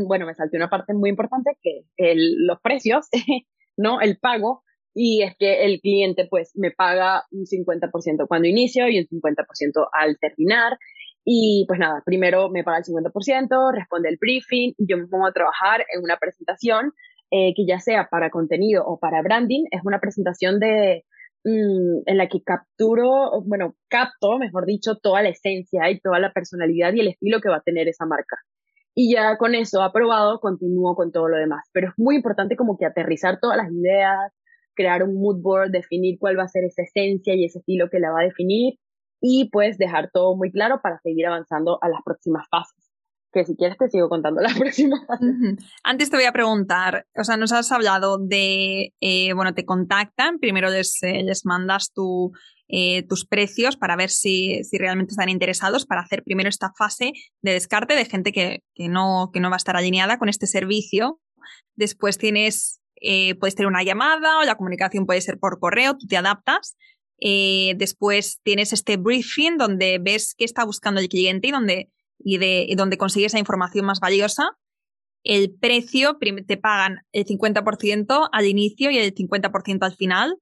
[0.07, 3.07] bueno, me salté una parte muy importante que el, los precios,
[3.77, 4.01] ¿no?
[4.01, 8.99] El pago, y es que el cliente pues me paga un 50% cuando inicio y
[8.99, 10.77] un 50% al terminar
[11.23, 15.33] y pues nada, primero me paga el 50%, responde el briefing yo me pongo a
[15.33, 16.93] trabajar en una presentación
[17.29, 21.05] eh, que ya sea para contenido o para branding, es una presentación de,
[21.47, 26.33] mm, en la que capturo, bueno, capto, mejor dicho, toda la esencia y toda la
[26.33, 28.37] personalidad y el estilo que va a tener esa marca.
[28.93, 31.65] Y ya con eso aprobado, continúo con todo lo demás.
[31.71, 34.33] Pero es muy importante como que aterrizar todas las ideas,
[34.75, 37.99] crear un mood board, definir cuál va a ser esa esencia y ese estilo que
[37.99, 38.75] la va a definir
[39.21, 42.86] y pues dejar todo muy claro para seguir avanzando a las próximas fases.
[43.31, 45.29] Que si quieres te sigo contando las próximas fases.
[45.83, 50.39] Antes te voy a preguntar, o sea, nos has hablado de, eh, bueno, te contactan,
[50.39, 52.31] primero les, eh, les mandas tu,
[52.69, 57.11] eh, tus precios para ver si, si, realmente están interesados para hacer primero esta fase
[57.41, 60.47] de descarte de gente que, que, no, que no va a estar alineada con este
[60.47, 61.19] servicio.
[61.75, 62.81] Después tienes,
[63.39, 66.75] puedes tener una llamada o la comunicación puede ser por correo, tú te adaptas
[67.19, 72.67] después tienes este briefing donde ves qué está buscando el cliente y donde, y de,
[72.75, 74.43] donde consigues esa información más valiosa.
[75.23, 80.35] el precio, te pagan el 50% al inicio y el 50% al final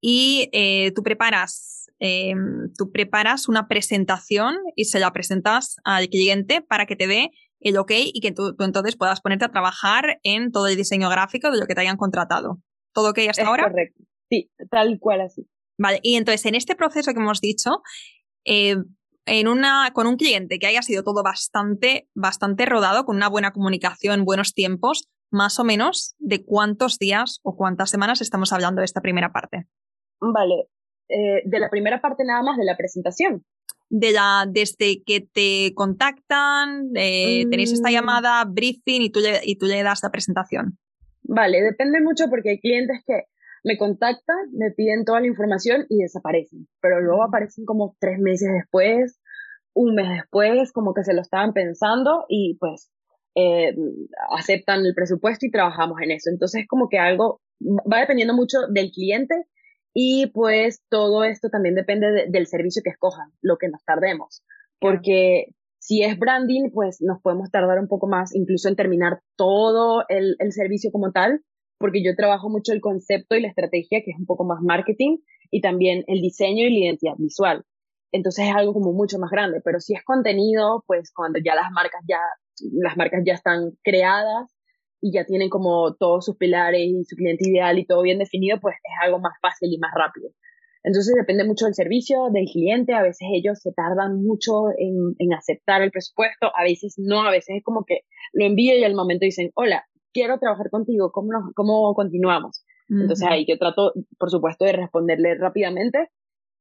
[0.00, 6.60] y eh, tú preparas em, tú preparas una presentación y se la presentas al cliente
[6.60, 10.50] para que te dé el ok y que tú, entonces puedas ponerte a trabajar en
[10.50, 12.58] todo el diseño gráfico de lo que te hayan contratado.
[12.92, 13.64] ¿Todo ok hasta ahora?
[13.64, 14.02] Correcto.
[14.28, 15.46] Sí, tal cual así.
[15.78, 17.70] Vale, y entonces en este proceso que hemos dicho,
[18.44, 18.76] eh,
[19.26, 23.52] en una, con un cliente que haya sido todo bastante, bastante rodado, con una buena
[23.52, 28.84] comunicación, buenos tiempos, más o menos de cuántos días o cuántas semanas estamos hablando de
[28.84, 29.66] esta primera parte.
[30.20, 30.68] Vale,
[31.08, 33.44] eh, de la primera parte nada más de la presentación.
[33.88, 37.92] De la, desde que te contactan, eh, tenéis esta mm.
[37.92, 40.78] llamada, briefing y tú, le, y tú le das la presentación.
[41.22, 43.24] Vale, depende mucho porque hay clientes que
[43.64, 48.50] me contactan, me piden toda la información y desaparecen, pero luego aparecen como tres meses
[48.52, 49.20] después,
[49.74, 52.90] un mes después, como que se lo estaban pensando y pues
[53.34, 53.74] eh,
[54.36, 56.30] aceptan el presupuesto y trabajamos en eso.
[56.30, 59.46] Entonces, como que algo va dependiendo mucho del cliente
[59.94, 64.42] y pues todo esto también depende del servicio que escojan, lo que nos tardemos,
[64.80, 65.48] porque
[65.78, 70.36] si es branding, pues nos podemos tardar un poco más, incluso en terminar todo el,
[70.38, 71.42] el servicio como tal,
[71.82, 75.18] porque yo trabajo mucho el concepto y la estrategia, que es un poco más marketing,
[75.50, 77.64] y también el diseño y la identidad visual.
[78.10, 81.70] Entonces es algo como mucho más grande, pero si es contenido, pues cuando ya las
[81.72, 82.20] marcas ya,
[82.72, 84.50] las marcas ya están creadas
[85.02, 88.58] y ya tienen como todos sus pilares y su cliente ideal y todo bien definido,
[88.60, 90.30] pues es algo más fácil y más rápido.
[90.84, 95.32] Entonces depende mucho del servicio, del cliente, a veces ellos se tardan mucho en, en
[95.32, 98.00] aceptar el presupuesto, a veces no, a veces es como que
[98.32, 102.64] lo envío y al momento dicen, hola, quiero trabajar contigo, ¿cómo, cómo continuamos?
[102.88, 106.10] Entonces ahí yo trato, por supuesto, de responderle rápidamente.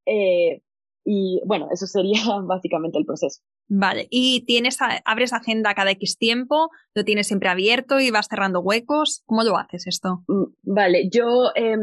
[0.06, 0.62] Eh,
[1.04, 3.42] y bueno, eso sería básicamente el proceso.
[3.68, 6.70] Vale, ¿y tienes, abres agenda cada X tiempo?
[6.94, 9.24] ¿Lo tienes siempre abierto y vas cerrando huecos?
[9.26, 10.24] ¿Cómo lo haces esto?
[10.28, 11.78] Mm, vale, yo eh,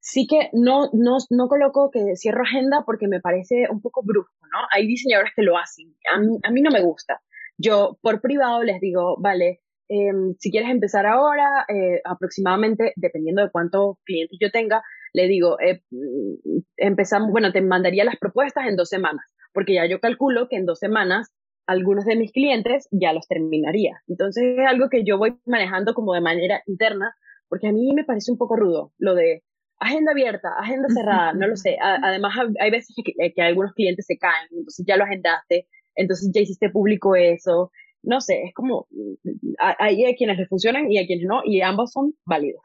[0.00, 4.46] sí que no, no, no coloco que cierro agenda porque me parece un poco brusco,
[4.52, 4.58] ¿no?
[4.72, 7.20] Hay diseñadores que lo hacen, a mí, a mí no me gusta.
[7.58, 13.50] Yo por privado les digo, vale, Em, si quieres empezar ahora, eh, aproximadamente, dependiendo de
[13.50, 18.76] cuántos clientes yo tenga, le digo, eh, mm, empezamos, bueno, te mandaría las propuestas en
[18.76, 21.32] dos semanas, porque ya yo calculo que en dos semanas
[21.66, 24.00] algunos de mis clientes ya los terminaría.
[24.08, 27.14] Entonces es algo que yo voy manejando como de manera interna,
[27.48, 29.42] porque a mí me parece un poco rudo lo de
[29.78, 31.76] agenda abierta, agenda cerrada, no lo sé.
[31.80, 36.40] además, hay veces que, que, algunos clientes se caen, entonces ya lo agendaste, entonces ya
[36.40, 37.70] hiciste público eso,
[38.06, 38.86] no sé, es como,
[39.58, 42.62] hay a quienes les funcionan y a quienes no, y ambos son válidos.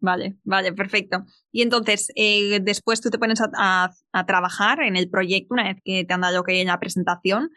[0.00, 1.24] Vale, vale, perfecto.
[1.52, 3.90] Y entonces, eh, después tú te pones a,
[4.26, 7.50] trabajar en el proyecto una vez que te han dado que en la presentación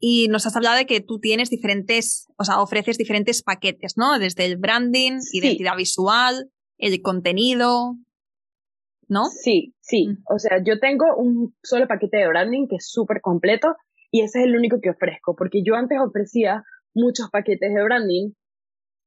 [0.00, 4.18] y nos has hablado de que tú tienes diferentes, o sea, ofreces diferentes paquetes, ¿no?
[4.18, 7.96] Desde el branding, identidad visual, el contenido,
[9.06, 9.26] ¿no?
[9.26, 10.08] Sí, sí.
[10.08, 10.22] Mm.
[10.28, 13.76] O sea, yo tengo un solo paquete de branding que es súper completo
[14.10, 18.32] y ese es el único que ofrezco, porque yo antes ofrecía muchos paquetes de branding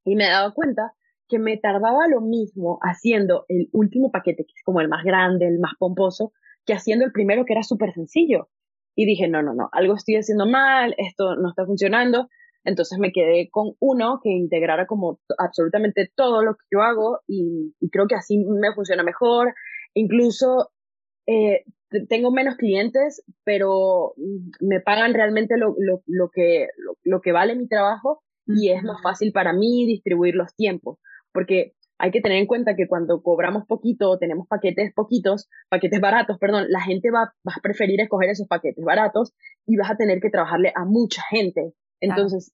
[0.05, 0.93] y me he dado cuenta
[1.27, 5.47] que me tardaba lo mismo haciendo el último paquete, que es como el más grande,
[5.47, 6.31] el más pomposo,
[6.65, 8.49] que haciendo el primero que era súper sencillo.
[8.95, 12.29] Y dije, no, no, no, algo estoy haciendo mal, esto no está funcionando.
[12.63, 17.73] Entonces me quedé con uno que integrara como absolutamente todo lo que yo hago y,
[17.91, 19.53] creo que así me funciona mejor.
[19.93, 20.71] Incluso
[21.25, 21.63] eh,
[22.07, 24.13] tengo menos clientes, pero
[24.59, 26.67] me pagan realmente lo, lo, lo que,
[27.03, 30.99] lo, que vale mi trabajo y es más fácil para mí distribuir los tiempos,
[31.31, 36.37] porque hay que tener en cuenta que cuando cobramos poquito, tenemos paquetes poquitos, paquetes baratos,
[36.37, 39.33] perdón, la gente va, va a preferir escoger esos paquetes baratos
[39.65, 41.73] y vas a tener que trabajarle a mucha gente.
[42.01, 42.51] Entonces,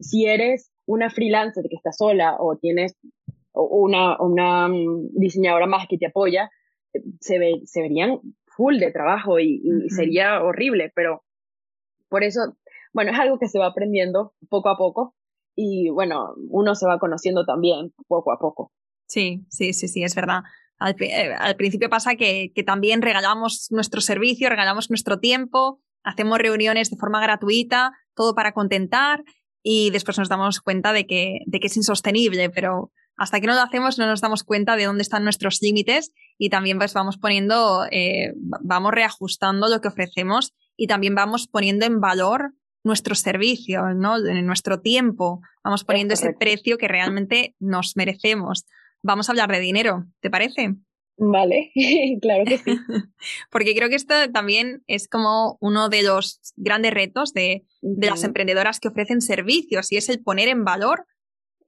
[0.00, 2.96] si eres una freelancer que está sola o tienes
[3.52, 6.50] una, una mm, diseñadora más que te apoya,
[7.20, 8.20] se, ve, se verían
[8.56, 11.24] full de trabajo y, sería horrible, pero
[12.08, 12.56] por eso,
[12.92, 15.14] bueno, es algo que se va aprendiendo poco a poco
[15.54, 18.72] y bueno, uno se va conociendo también poco a poco.
[19.06, 20.42] Sí, sí, sí, sí, es verdad.
[20.78, 26.90] Al, eh, principio pasa que, que, también regalamos nuestro servicio, regalamos nuestro tiempo, hacemos reuniones
[26.90, 29.22] de forma gratuita, todo para contentar
[29.62, 33.54] y después nos damos cuenta de que, de que es insostenible, pero hasta que no
[33.54, 37.18] lo hacemos no nos damos cuenta de dónde están nuestros límites y también pues vamos
[37.18, 42.52] poniendo, eh, vamos reajustando lo que ofrecemos y también vamos poniendo en valor
[42.84, 44.18] nuestro servicio, ¿no?
[44.18, 48.66] nuestro tiempo, vamos poniendo ese precio que realmente nos merecemos.
[49.02, 50.74] Vamos a hablar de dinero, ¿te parece?
[51.16, 51.70] Vale,
[52.20, 52.64] claro que sí.
[53.50, 58.80] Porque creo que esto también es como uno de los grandes retos de, las emprendedoras
[58.80, 61.06] que ofrecen servicios y es el poner en valor,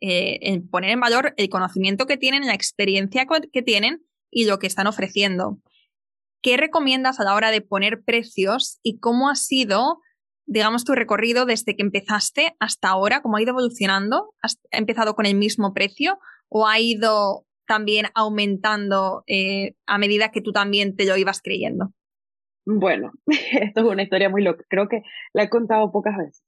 [0.00, 4.58] eh, el poner en valor el conocimiento que tienen, la experiencia que tienen y lo
[4.58, 5.58] que están ofreciendo.
[6.42, 10.00] ¿Qué recomiendas a la hora de poner precios y cómo ha sido,
[10.46, 13.22] digamos, tu recorrido desde que empezaste hasta ahora?
[13.22, 14.34] ¿Cómo ha ido evolucionando?
[14.42, 20.42] ¿Has empezado con el mismo precio o ha ido también aumentando eh, a medida que
[20.42, 21.92] tú también te lo ibas creyendo?
[22.66, 24.64] Bueno, esto es una historia muy loca.
[24.68, 25.02] Creo que
[25.32, 26.42] la he contado pocas veces.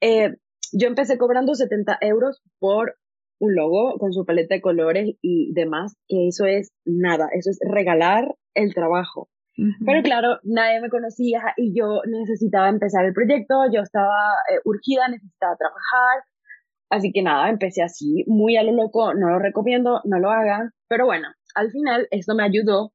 [0.00, 0.34] Eh,
[0.72, 2.96] yo empecé cobrando 70 euros por
[3.40, 7.58] un logo con su paleta de colores y demás, que eso es nada, eso es
[7.62, 9.28] regalar el trabajo.
[9.84, 15.08] Pero claro, nadie me conocía y yo necesitaba empezar el proyecto, yo estaba eh, urgida,
[15.08, 16.24] necesitaba trabajar,
[16.90, 20.72] Así que nada, empecé así, muy a lo loco, no lo recomiendo, no lo hagan,
[20.88, 22.92] pero bueno, al final esto me ayudó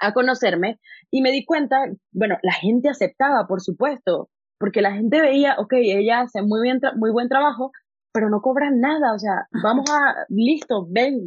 [0.00, 0.78] a conocerme
[1.10, 1.76] y me di cuenta,
[2.12, 6.60] bueno, la gente aceptaba, por supuesto, porque la gente veía, ok, ella hace muy,
[7.12, 7.72] buen trabajo,
[8.12, 11.18] pero no cobran nada, o sea, vamos a, listo, ven,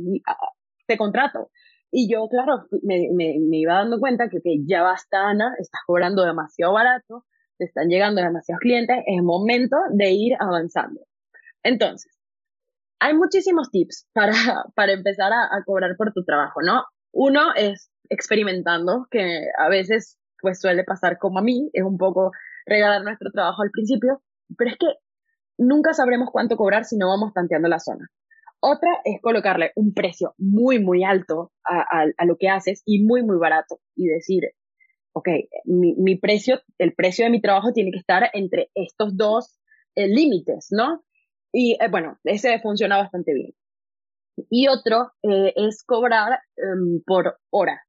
[0.86, 1.50] te contrato.
[1.92, 6.24] Y yo, claro, me, me, iba dando cuenta que, que ya basta, Ana, estás cobrando
[6.24, 7.26] demasiado barato,
[7.58, 11.02] te están llegando demasiados clientes, es momento de ir avanzando.
[11.64, 12.12] Entonces,
[13.00, 14.34] hay muchísimos tips para,
[14.76, 16.84] para empezar a, cobrar por tu trabajo, ¿no?
[17.12, 22.32] Uno es experimentando, que a veces pues suele pasar como a mí, es un poco
[22.66, 24.22] regalar nuestro trabajo al principio,
[24.58, 24.88] pero es que
[25.58, 28.10] nunca sabremos cuánto cobrar si no vamos tanteando la zona.
[28.60, 33.38] Otra es colocarle un precio muy, muy alto a, lo que haces y muy, muy
[33.38, 34.44] barato y decir,
[35.14, 35.28] ok,
[35.66, 39.60] mi, mi, precio, el precio de mi trabajo tiene que estar entre estos dos
[39.96, 41.04] eh, límites, ¿no?
[41.52, 43.54] Y eh, bueno, ese funciona bastante bien.
[44.50, 47.82] Y otro eh, es cobrar em, por hora.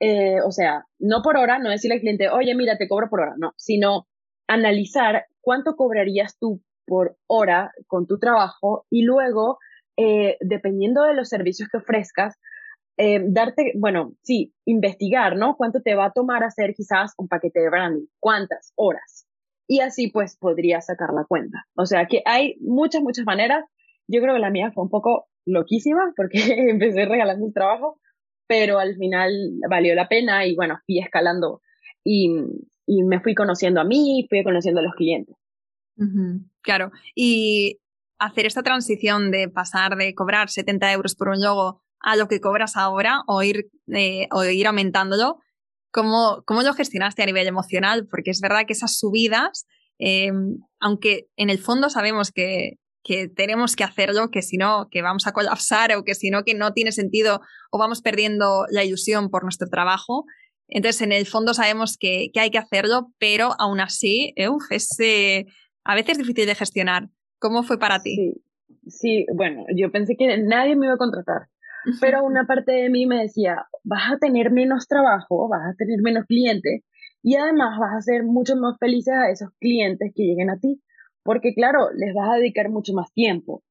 [0.00, 3.20] Eh, o sea, no por hora, no decirle al cliente, oye, mira, te cobro por
[3.20, 4.06] hora, no, sino
[4.46, 9.58] analizar cuánto cobrarías tú por hora con tu trabajo y luego,
[10.40, 12.36] dependiendo de los servicios que ofrezcas,
[12.96, 15.56] darte, bueno, sí, investigar, ¿no?
[15.56, 18.06] ¿Cuánto te va a tomar hacer quizás un paquete de branding?
[18.20, 19.28] ¿Cuántas horas?
[19.68, 21.66] y así pues podría sacar la cuenta.
[21.76, 23.64] O sea que hay muchas, muchas maneras.
[24.08, 26.38] Yo creo que la mía fue un poco loquísima porque
[26.70, 28.00] empecé regalando el trabajo,
[28.48, 29.30] pero al final
[29.70, 31.60] valió la pena y bueno, fui escalando
[32.02, 32.30] y,
[32.86, 35.36] y me fui conociendo a mí, fui conociendo a los clientes.
[36.62, 37.78] claro, y
[38.18, 42.40] hacer esta transición de pasar de cobrar 70 euros por un logo a lo que
[42.40, 45.38] cobras ahora o ir, eh, o ir aumentándolo,
[45.90, 48.06] ¿Cómo, ¿Cómo lo gestionaste a nivel emocional?
[48.10, 49.66] Porque es verdad que esas subidas,
[49.98, 50.30] eh,
[50.80, 55.26] aunque en el fondo sabemos que, que tenemos que hacerlo, que si no, que vamos
[55.26, 57.40] a colapsar o que si no, que no tiene sentido
[57.70, 60.26] o vamos perdiendo la ilusión por nuestro trabajo.
[60.68, 64.90] Entonces, en el fondo sabemos que, que hay que hacerlo, pero aún así, uf, es
[65.00, 65.46] eh,
[65.84, 67.08] a veces difícil de gestionar.
[67.38, 68.14] ¿Cómo fue para ti?
[68.14, 68.42] Sí,
[68.88, 71.48] sí, bueno, yo pensé que nadie me iba a contratar.
[72.02, 76.02] Pero una parte de mí me decía, vas a tener menos trabajo, vas a tener
[76.02, 76.82] menos clientes
[77.22, 80.82] y además vas a ser mucho más felices a esos clientes que lleguen a ti,
[81.28, 83.62] porque claro, les vas a dedicar mucho más tiempo.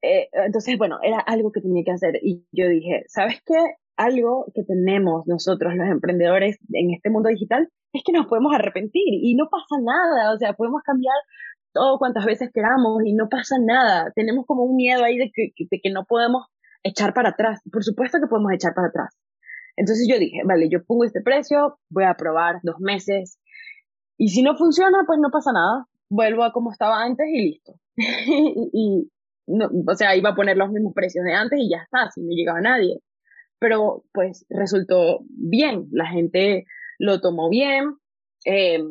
[0.00, 3.58] Eh, entonces, bueno, era algo que tenía que hacer y yo dije, ¿sabes qué?
[3.98, 9.02] Algo que tenemos nosotros los emprendedores en este mundo digital es que nos podemos arrepentir
[9.04, 11.14] y no pasa nada, o sea, podemos cambiar
[11.74, 14.10] todo cuantas veces queramos y no pasa nada.
[14.14, 16.46] Tenemos como un miedo ahí de que, de que no podemos
[16.82, 17.60] echar para atrás.
[17.70, 19.14] Por supuesto que podemos echar para atrás.
[19.76, 23.38] Entonces yo dije, vale, yo pongo este precio, voy a probar dos meses.
[24.16, 25.89] Y si no funciona, pues no pasa nada.
[26.10, 27.74] Vuelvo a como estaba antes y listo.
[27.96, 29.10] y,
[29.46, 32.20] no, o sea, iba a poner los mismos precios de antes y ya está, si
[32.20, 32.98] no llegaba nadie.
[33.58, 36.64] Pero pues resultó bien, la gente
[36.98, 37.96] lo tomó bien,
[38.44, 38.82] eh,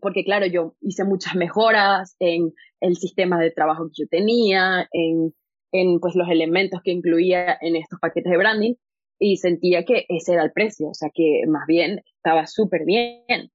[0.00, 5.32] porque claro, yo hice muchas mejoras en el sistema de trabajo que yo tenía, en
[5.72, 8.74] en pues los elementos que incluía en estos paquetes de branding
[9.18, 13.50] y sentía que ese era el precio, o sea que más bien estaba súper bien.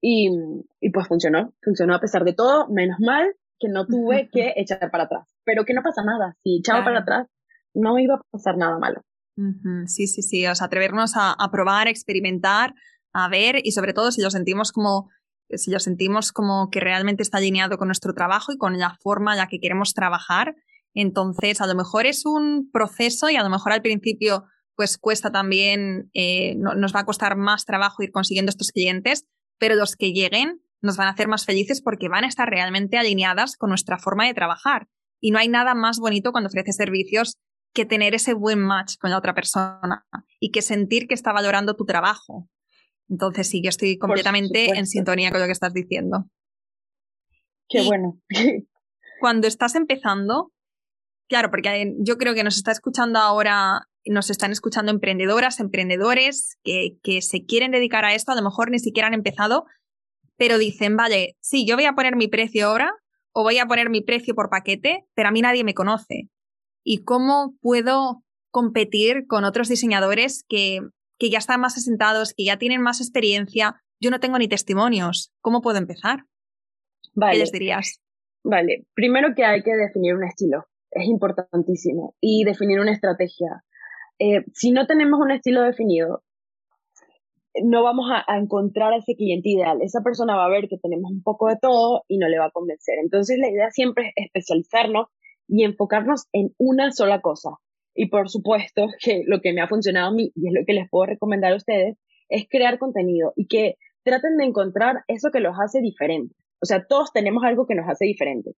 [0.00, 0.30] Y,
[0.80, 4.90] y, pues funcionó, funcionó a pesar de todo, menos mal que no tuve que echar
[4.92, 7.26] para atrás, pero que no pasa nada, si echaba para atrás
[7.74, 9.02] no iba a pasar nada malo.
[9.86, 12.74] Sí, sí, sí, o sea, atrevernos a, a probar, experimentar,
[13.12, 15.08] a ver y sobre todo si lo sentimos como
[15.50, 19.32] si lo sentimos como que realmente está alineado con nuestro trabajo y con la forma
[19.32, 20.54] en la que queremos trabajar,
[20.94, 24.44] entonces, a lo mejor es un proceso y a lo mejor al principio
[24.74, 29.26] pues cuesta también, eh, nos va a costar más trabajo ir consiguiendo estos clientes,
[29.58, 32.98] pero los que lleguen nos van a hacer más felices porque van a estar realmente
[32.98, 34.88] alineadas con nuestra forma de trabajar.
[35.20, 37.36] Y no hay nada más bonito cuando ofreces servicios
[37.74, 40.06] que tener ese buen match con la otra persona
[40.40, 42.48] y que sentir que está valorando tu trabajo.
[43.08, 46.30] Entonces sí, yo estoy completamente en sintonía con lo que estás diciendo.
[47.68, 48.20] Qué bueno.
[49.20, 50.52] cuando estás empezando,
[51.28, 56.98] claro, porque yo creo que nos está escuchando ahora, nos están escuchando emprendedoras, emprendedores que,
[57.02, 59.66] que se quieren dedicar a esto, a lo mejor ni siquiera han empezado,
[60.36, 62.92] pero dicen, vale, sí, yo voy a poner mi precio ahora
[63.32, 66.28] o voy a poner mi precio por paquete, pero a mí nadie me conoce.
[66.84, 70.80] ¿Y cómo puedo competir con otros diseñadores que,
[71.18, 73.82] que ya están más asentados, que ya tienen más experiencia?
[74.00, 75.32] Yo no tengo ni testimonios.
[75.40, 76.24] ¿Cómo puedo empezar?
[77.14, 77.32] Vale.
[77.32, 78.00] ¿Qué les dirías?
[78.44, 83.64] Vale, primero que hay que definir un estilo, es importantísimo, y definir una estrategia.
[84.18, 86.22] Eh, si no tenemos un estilo definido,
[87.62, 89.78] no vamos a, encontrar a ese cliente ideal.
[89.82, 92.46] Esa persona va a ver que tenemos un poco de todo y no le va
[92.46, 92.98] a convencer.
[93.02, 95.08] Entonces la idea siempre es especializarnos
[95.46, 97.50] y enfocarnos en una sola cosa.
[97.94, 100.74] Y por supuesto que lo que me ha funcionado a mí y es lo que
[100.74, 101.96] les puedo recomendar a ustedes
[102.28, 106.36] es crear contenido y que traten de encontrar eso que los hace diferentes.
[106.60, 108.54] O sea, todos tenemos algo que nos hace diferentes.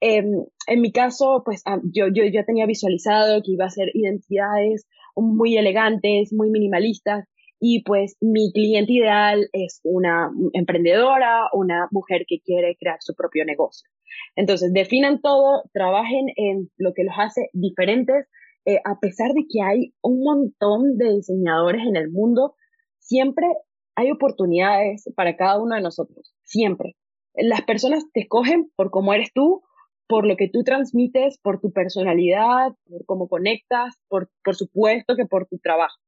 [0.00, 3.88] Em, en mi caso, pues ah, yo, yo ya tenía visualizado que iba a ser
[3.94, 4.86] identidades
[5.16, 7.26] muy elegantes, muy minimalistas,
[7.58, 13.44] y pues mi cliente ideal es una emprendedora, una mujer que quiere crear su propio
[13.44, 13.88] negocio.
[14.34, 18.26] Entonces, definan todo, trabajen en lo que los hace diferentes,
[18.66, 22.54] eh, a pesar de que hay un montón de diseñadores en el mundo,
[22.98, 23.46] siempre
[23.94, 26.96] hay oportunidades para cada uno de nosotros, siempre.
[27.34, 29.62] Las personas te escogen por cómo eres tú,
[30.08, 35.26] por lo que tú transmites, por tu personalidad, por cómo conectas, por, por supuesto que
[35.26, 35.98] por tu trabajo,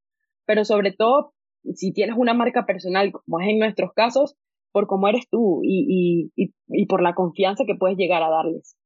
[0.47, 1.33] pero sobre todo
[1.75, 4.37] si tienes una marca personal, como es en nuestros casos,
[4.73, 8.77] por cómo eres tú y, y, y, por la confianza que puedes llegar a darles.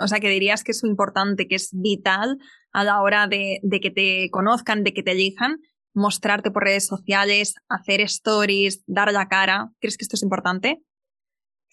[0.00, 2.38] O sea, que dirías que es importante, que es vital
[2.72, 5.58] a la hora de, de, que te conozcan, de que te elijan,
[5.94, 9.70] mostrarte por redes sociales, hacer stories, dar la cara.
[9.80, 10.82] ¿Crees que esto es importante?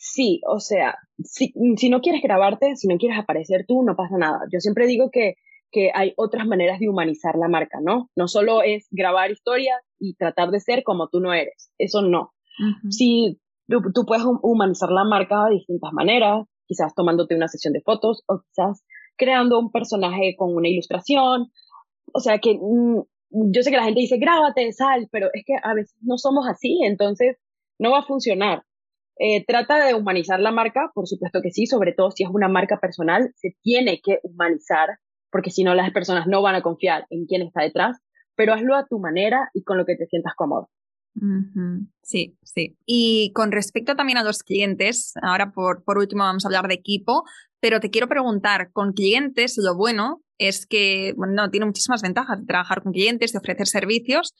[0.04, 4.18] Sí, o sea, si, si no quieres grabarte, si no quieres aparecer tú, no pasa
[4.18, 4.39] nada.
[4.52, 5.36] Yo siempre digo que
[5.72, 8.10] que hay otras maneras de humanizar la marca, ¿no?
[8.16, 12.34] No solo es grabar historias y tratar de ser como tú no eres, eso no.
[12.89, 18.24] Si tú, puedes humanizar la marca de distintas maneras, quizás tomándote una sesión de fotos
[18.28, 18.84] o quizás
[19.18, 21.47] creando un personaje con una ilustración,
[22.14, 25.54] o sea que mm, yo sé que la gente dice grábate, sal, pero es que
[25.64, 27.38] a veces no somos así, entonces
[27.80, 28.64] no va a funcionar.
[29.24, 32.48] Eh, trata de humanizar la marca, por supuesto que sí, sobre todo si es una
[32.48, 34.98] marca personal, se tiene que humanizar
[35.32, 38.00] porque si no las personas no van a confiar en quién está detrás,
[38.36, 40.72] pero hazlo a tu manera y con lo que te sientas cómodo.
[42.02, 42.78] Sí, sí.
[42.88, 46.74] Y con respecto también a los clientes, ahora por, por último vamos a hablar de
[46.74, 47.24] equipo,
[47.60, 52.40] pero te quiero preguntar, con clientes lo bueno es que, bueno, no, tiene muchísimas ventajas
[52.40, 54.34] de trabajar con clientes, de ofrecer servicios,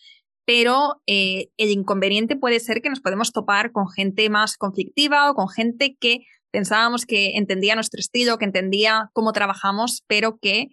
[0.46, 5.36] pero eh, el inconveniente puede ser que nos podemos topar con gente más conflictiva o
[5.36, 10.68] con gente que pensábamos que entendía nuestro estilo, que entendía cómo trabajamos, pero que,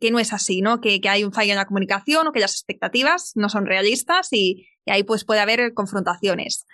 [0.00, 0.80] que no es así, ¿no?
[0.80, 4.28] Que, que, hay un fallo en la comunicación o que las expectativas no son realistas
[4.32, 6.66] y, ahí pues puede haber confrontaciones.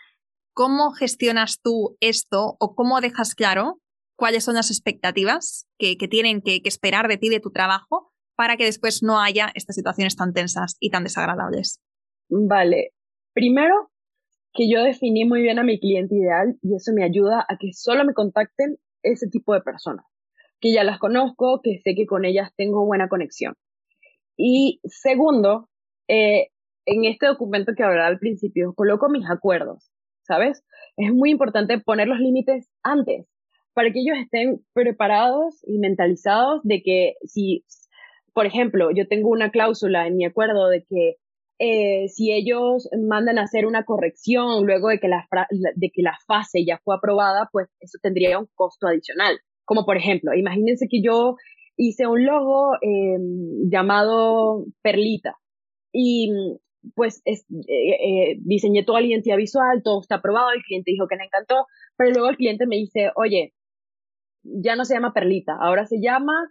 [0.52, 3.80] ¿Cómo gestionas tú esto o cómo dejas claro
[4.16, 8.56] cuáles son las expectativas que, que tienen que esperar de ti, de tu trabajo, para
[8.56, 11.80] que después no haya estas situaciones tan tensas y tan desagradables?
[12.30, 12.92] Vale.
[13.34, 13.90] Primero,
[14.54, 17.72] que yo definí muy bien a mi cliente ideal y eso me ayuda a que
[17.72, 20.06] solo me contacten ese tipo de personas,
[20.60, 23.54] que ya las conozco, que sé que con ellas tengo buena conexión.
[24.36, 25.68] Y segundo,
[26.08, 26.48] eh,
[26.86, 29.90] en este documento que hablaba al principio, coloco mis acuerdos,
[30.22, 30.64] ¿sabes?
[30.96, 33.26] Es muy importante poner los límites antes,
[33.74, 37.64] para que ellos estén preparados y mentalizados de que si,
[38.32, 41.16] por ejemplo, yo tengo una cláusula en mi acuerdo de que
[41.58, 46.16] eh, si ellos mandan a hacer una corrección luego de que la, de que la
[46.26, 49.38] fase ya fue aprobada, pues eso tendría un costo adicional.
[49.64, 51.36] Como por ejemplo, imagínense que yo
[51.76, 53.18] hice un logo eh,
[53.70, 55.36] llamado Perlita
[55.92, 56.30] y
[56.94, 61.16] pues es, eh, diseñé toda la identidad visual, todo está aprobado, el cliente dijo que
[61.16, 63.54] le encantó, pero luego el cliente me dice, oye,
[64.42, 66.48] ya no se llama Perlita, ahora se llama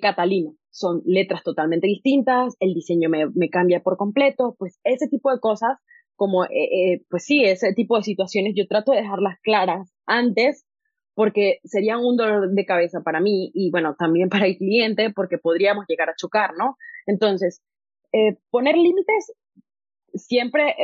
[0.00, 5.40] Catalina son letras totalmente distintas, el diseño me, cambia por completo, pues ese tipo de
[5.40, 5.78] cosas,
[6.16, 10.66] como, eh, eh, pues sí, ese tipo de situaciones yo trato de dejarlas claras antes
[11.14, 15.38] porque sería un dolor de cabeza para mí y bueno, también para el cliente porque
[15.38, 16.76] podríamos llegar a chocar, ¿no?
[17.06, 17.62] Entonces,
[18.12, 19.32] eh, poner límites
[20.12, 20.74] siempre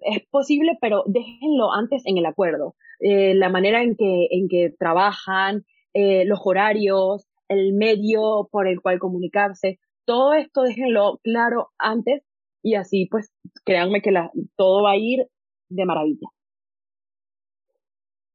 [0.00, 2.74] es posible, pero déjenlo antes en el acuerdo.
[3.00, 5.64] la manera en que, en que trabajan,
[5.94, 9.78] los horarios, el medio por el cual comunicarse.
[10.06, 12.22] Todo esto déjenlo claro antes
[12.62, 13.30] y así pues
[13.64, 15.26] créanme que la, todo va a ir
[15.68, 16.28] de maravilla.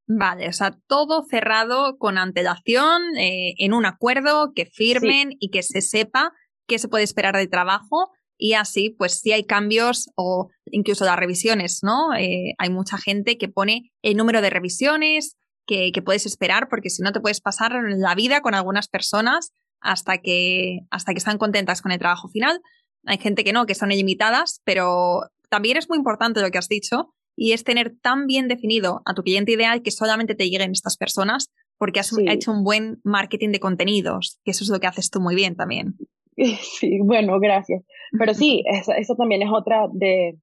[0.08, 5.64] Vale, o sea, todo cerrado con antelación, eh, en un acuerdo, que firmen y que
[5.64, 6.32] se sepa
[6.68, 11.18] qué se puede esperar de trabajo y así, pues si hay cambios o incluso las
[11.18, 12.14] revisiones, ¿no?
[12.16, 16.90] Eh, hay mucha gente que pone el número de revisiones que, que, puedes esperar porque
[16.90, 19.52] si no te puedes pasar la vida con algunas personas
[19.82, 22.62] hasta que, hasta que están contentas con el trabajo final.
[23.06, 26.68] Hay gente que no, que son ilimitadas, pero también es muy importante lo que has
[26.68, 30.72] dicho y es tener tan bien definido a tu cliente ideal que solamente te lleguen
[30.72, 34.88] estas personas porque has hecho un buen marketing de contenidos, que eso es lo que
[34.88, 35.96] haces tú muy bien también.
[36.38, 37.84] Sí, bueno, gracias.
[38.20, 40.38] Pero sí, esa, también es otra de,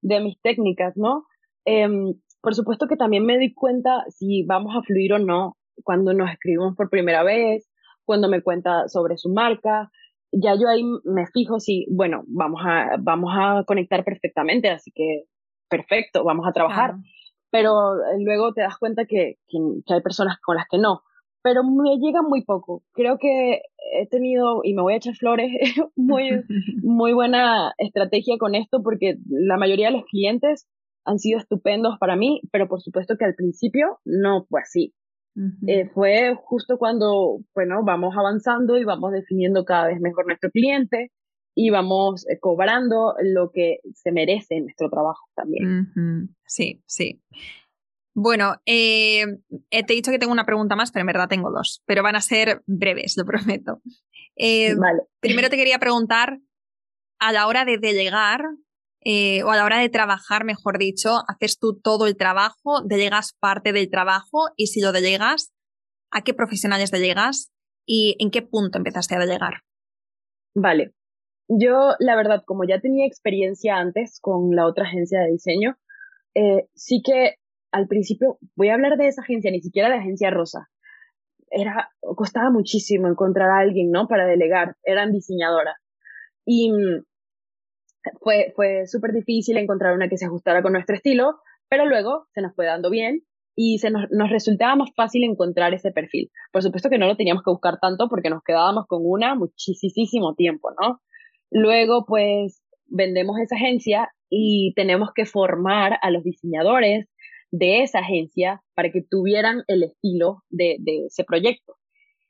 [0.00, 1.24] de mis técnicas, ¿no?
[1.64, 2.14] Em,
[2.46, 6.30] por supuesto que también me di cuenta si vamos a fluir o no cuando nos
[6.30, 7.68] escribimos por primera vez,
[8.04, 9.90] cuando me cuenta sobre su marca.
[10.30, 15.24] Ya yo ahí me fijo si, bueno, vamos a, vamos a conectar perfectamente, así que
[15.68, 16.94] perfecto, vamos a trabajar.
[17.50, 21.02] Pero eh, luego te das cuenta que, que, hay personas con las que no.
[21.42, 22.84] Pero me llega muy poco.
[22.92, 25.50] Creo que he tenido, y me voy a echar flores,
[25.96, 26.44] muy,
[26.84, 30.68] muy buena estrategia con esto porque la mayoría de los clientes
[31.06, 34.94] han sido estupendos para mí, pero por supuesto que al principio no fue así.
[35.66, 41.12] Eh, fue justo cuando, bueno, vamos avanzando y vamos definiendo cada vez mejor nuestro cliente,
[41.58, 46.34] y vamos eh, cobrando lo que se merece en nuestro trabajo también.
[46.44, 47.22] Sí, sí.
[48.14, 49.24] Bueno, eh,
[49.70, 52.16] te he dicho que tengo una pregunta más, pero en verdad tengo dos, pero van
[52.16, 53.80] a ser breves, lo prometo.
[54.36, 55.02] Eh, vale.
[55.20, 56.38] Primero te quería preguntar,
[57.18, 58.42] a la hora de delegar,
[59.44, 63.72] o a la hora de trabajar, mejor dicho, ¿haces tú todo el trabajo, delegas parte
[63.72, 64.50] del trabajo?
[64.56, 65.52] Y si lo delegas,
[66.10, 67.52] ¿a qué profesionales delegas?
[67.86, 69.62] ¿Y en qué punto empezaste a delegar?
[70.54, 70.92] Vale,
[71.48, 75.76] yo, la verdad, como ya tenía experiencia antes con la otra agencia de diseño,
[76.34, 77.36] eh, sí que
[77.72, 80.68] al principio, voy a hablar de esa agencia, ni siquiera de agencia rosa.
[81.50, 84.08] Era, costaba muchísimo encontrar a alguien, ¿no?
[84.08, 84.76] Para delegar.
[84.82, 85.76] Eran diseñadoras.
[86.44, 87.04] Y mm,
[88.20, 92.42] fue, fue súper difícil encontrar una que se ajustara con nuestro estilo, pero luego se
[92.42, 93.22] nos fue dando bien
[93.54, 96.30] y se nos, nos resultaba más fácil encontrar ese perfil.
[96.52, 100.34] Por supuesto que no lo teníamos que buscar tanto porque nos quedábamos con una muchísimo
[100.34, 101.00] tiempo, ¿no?
[101.50, 107.08] Luego, pues, vendemos esa agencia y tenemos que formar a los diseñadores
[107.50, 111.76] de esa agencia para que tuvieran el estilo de, ese proyecto.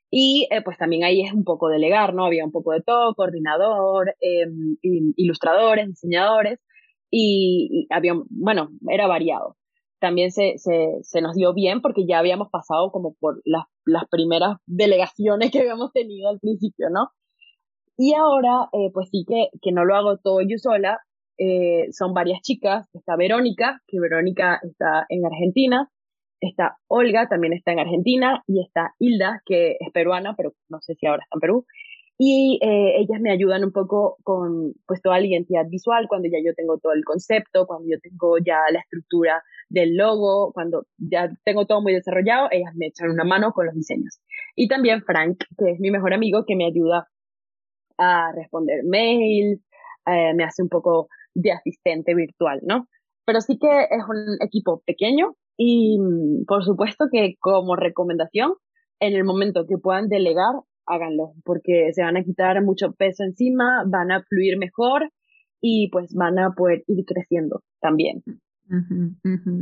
[0.09, 2.25] Y eh, pues también ahí es un poco delegar, ¿no?
[2.25, 6.59] Había un poco de todo, coordinador, em, ilustradores, diseñadores,
[7.11, 9.57] y, había, bueno, era variado.
[9.99, 14.03] También se, se, se, nos dio bien porque ya habíamos pasado como por las, las
[14.09, 17.09] primeras delegaciones que habíamos tenido al principio, ¿no?
[17.97, 20.99] Y ahora, eh, pues sí que, que no lo hago todo yo sola,
[21.39, 25.89] eh, son varias chicas, está Verónica, que Verónica está en Argentina,
[26.41, 30.95] está Olga, también está en Argentina, y está Hilda, que es peruana, pero no sé
[30.95, 31.65] si ahora está en Perú.
[32.19, 36.39] Y eh, ellas me ayudan un poco con pues toda la identidad visual, cuando ya
[36.43, 41.29] yo tengo todo el concepto, cuando yo tengo ya la estructura del logo, cuando ya
[41.45, 44.19] tengo todo muy desarrollado, ellas me echan una mano con los diseños.
[44.55, 47.07] Y también Frank, que es mi mejor amigo, que me ayuda
[47.99, 49.61] a responder mails,
[50.07, 52.87] eh, me hace un poco de asistente virtual, ¿no?
[53.25, 58.53] Pero sí que es un equipo pequeño y mm, por supuesto que como recomendación,
[58.99, 60.53] en el momento que puedan delegar,
[60.85, 65.11] háganlo, porque se van a quitar mucho peso encima, van a fluir mejor
[65.59, 68.23] y pues van a poder ir creciendo también.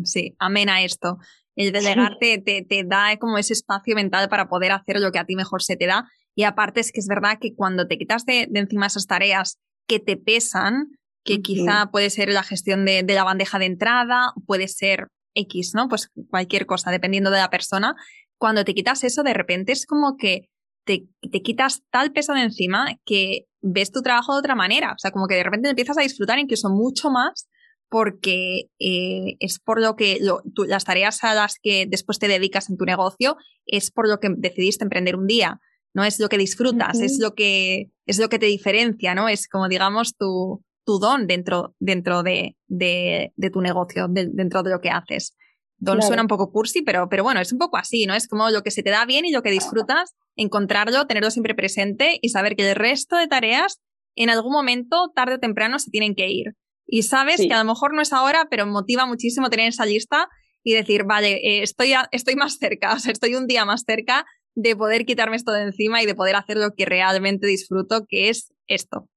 [0.04, 1.18] Sí, amén a esto.
[1.56, 5.26] El delegarte te, te, da como ese espacio mental para poder hacer lo que a
[5.26, 8.26] ti mejor se te da y aparte es que es verdad que cuando te quitas
[8.26, 13.24] de, encima esas tareas que te pesan, que quizá puede ser la gestión de, la
[13.24, 15.88] bandeja de entrada, puede ser X, ¿no?
[15.88, 17.96] Pues cualquier cosa, dependiendo de la persona.
[18.38, 20.50] Cuando te quitas eso, de repente es como que
[20.86, 24.94] te, te, quitas tal peso de encima que ves tu trabajo de otra manera.
[24.94, 27.48] O sea, como que de repente empiezas a disfrutar incluso mucho más
[27.90, 30.20] porque eh, es por lo que
[30.68, 34.30] las tareas a las que después te dedicas en tu negocio es por lo que
[34.36, 35.60] decidiste emprender un día
[35.96, 39.30] no es lo que disfrutas, es lo que es lo que te diferencia, ¿no?
[39.30, 44.80] Es como digamos tu, tu don dentro, dentro de, de, tu negocio, dentro de lo
[44.80, 45.36] que haces.
[45.78, 48.14] Don suena un poco cursi, pero, pero bueno, es un poco así, ¿no?
[48.14, 51.54] Es como lo que se te da bien y lo que disfrutas, encontrarlo, tenerlo siempre
[51.54, 53.82] presente y saber que el resto de tareas
[54.16, 56.54] en algún momento, tarde o temprano, se tienen que ir.
[56.88, 60.30] Y sabes que a lo mejor no es ahora, pero motiva muchísimo tener esa lista
[60.64, 64.26] y decir, vale, eh, estoy, estoy más cerca, o sea, estoy un día más cerca
[64.54, 68.30] de poder quitarme esto de encima y de poder hacer lo que realmente disfruto, que
[68.30, 69.10] es esto.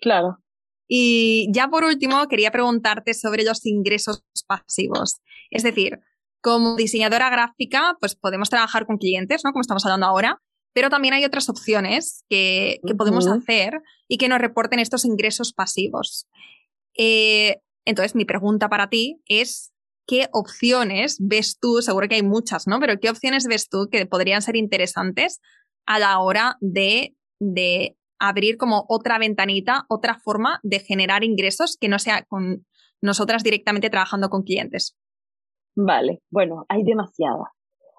[0.00, 0.38] Claro.
[0.86, 5.20] Y ya por último, quería preguntarte sobre los ingresos pasivos.
[5.50, 6.00] Es decir,
[6.42, 9.52] como diseñadora gráfica, pues podemos trabajar con clientes, ¿no?
[9.52, 10.42] Como estamos hablando ahora,
[10.74, 16.26] pero también hay otras opciones que, podemos hacer y que nos reporten estos ingresos pasivos.
[16.98, 19.72] Eh, entonces, mi pregunta para ti es,
[20.06, 21.80] ¿qué opciones ves tú?
[21.80, 22.80] Seguro que hay muchas, ¿no?
[22.80, 25.40] Pero ¿qué opciones ves tú que podrían ser interesantes
[25.86, 27.96] a la hora de, de
[28.28, 32.64] abrir como otra ventanita, otra forma de generar ingresos que no sea con
[33.02, 34.96] nosotras directamente trabajando con clientes?
[35.76, 37.48] Vale, bueno, hay demasiadas.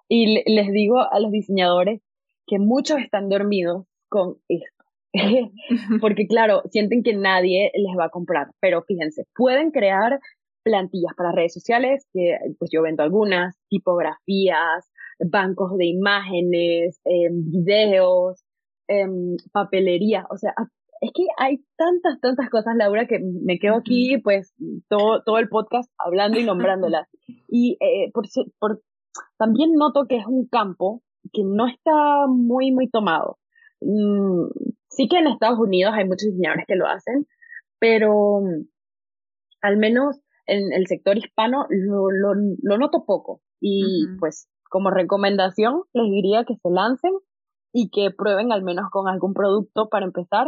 [0.07, 2.01] Y les digo a los diseñadores
[2.47, 4.75] que muchos están dormidos con esto.
[6.01, 10.19] Porque claro, sienten que nadie les va a comprar, pero fíjense, pueden crear
[10.63, 18.43] plantillas para redes sociales, que pues yo vendo algunas, tipografías, bancos de imágenes, em, videos,
[18.87, 20.53] em, papelería, o sea,
[21.01, 24.53] es que hay tantas, tantas cosas, Laura, que me quedo aquí pues
[24.87, 27.07] todo, todo el podcast hablando y nombrándolas.
[27.47, 28.25] Y eh, por,
[28.59, 28.81] por,
[29.37, 33.37] también noto que es un campo que no está muy, muy tomado.
[33.81, 34.47] Mm,
[34.89, 37.27] sí que en Estados Unidos hay muchos diseñadores que lo hacen,
[37.79, 38.67] pero mm,
[39.61, 43.41] al menos en el sector hispano lo, lo, noto poco.
[43.59, 47.13] Y pues como recomendación les diría que se lancen
[47.77, 50.47] y que prueben al menos con algún producto para empezar.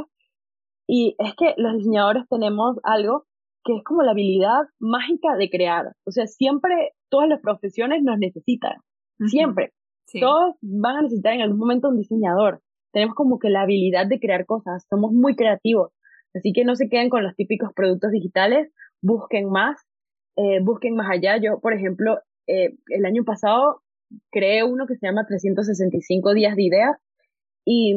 [0.87, 3.25] Y es que los diseñadores tenemos algo
[3.65, 5.91] que es como la habilidad mágica de crear.
[6.05, 8.77] O sea, siempre todas las profesiones nos necesitan.
[9.25, 9.73] Siempre.
[10.21, 12.61] Todos van a necesitar en algún momento un diseñador.
[12.93, 15.91] Tenemos como que la habilidad de crear cosas, somos muy creativos.
[16.33, 18.71] Así que no se queden con los típicos productos digitales,
[19.01, 19.81] busquen más,
[20.37, 21.35] eh, busquen más allá.
[21.43, 23.81] Yo, por ejemplo, eh, el año pasado
[24.31, 26.97] creé uno que se llama 365 días de ideas
[27.67, 27.93] y,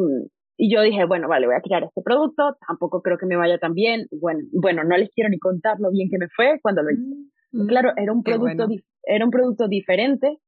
[0.56, 3.58] y yo dije, bueno, vale, voy a crear este producto, tampoco creo que me vaya
[3.58, 4.06] tan bien.
[4.10, 7.14] Bueno, bueno, no les quiero ni contar lo bien que me fue cuando lo hice.
[7.52, 8.66] Mm, claro, era un producto,
[9.04, 10.38] era un producto diferente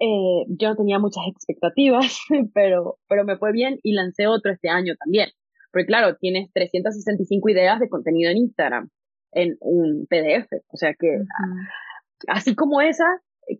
[0.00, 2.20] eh, yo tenía muchas expectativas,
[2.54, 5.28] pero, pero me fue bien y lancé otro este año también.
[5.72, 8.88] Porque claro, tienes 365 ideas de contenido en Instagram,
[9.32, 10.48] en un PDF.
[10.68, 11.18] O sea que,
[12.28, 13.04] así como esa,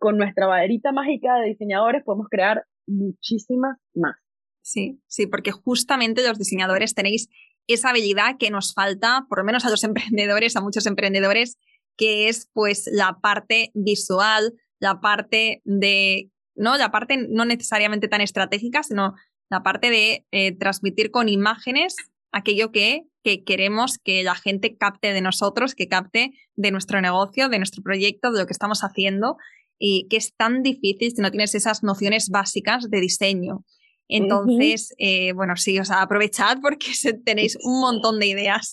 [0.00, 4.16] con nuestra vaderita mágica de diseñadores podemos crear muchísimas más.
[4.62, 7.28] Sí, sí, porque justamente los diseñadores tenéis
[7.66, 11.58] esa habilidad que nos falta, por lo menos a los emprendedores, a muchos emprendedores,
[11.96, 16.76] que es pues la parte visual, la parte de, ¿no?
[16.76, 19.14] La parte no necesariamente tan estratégica, sino
[19.50, 21.96] la parte de eh, transmitir con imágenes
[22.32, 27.48] aquello que, que, queremos que la gente capte de nosotros, que capte de nuestro negocio,
[27.48, 29.36] de nuestro proyecto, de lo que estamos haciendo,
[29.78, 33.64] y que es tan difícil si no tienes esas nociones básicas de diseño.
[34.10, 36.90] Entonces, eh, bueno, sí, o sea, aprovechad porque
[37.24, 38.72] tenéis un montón de ideas.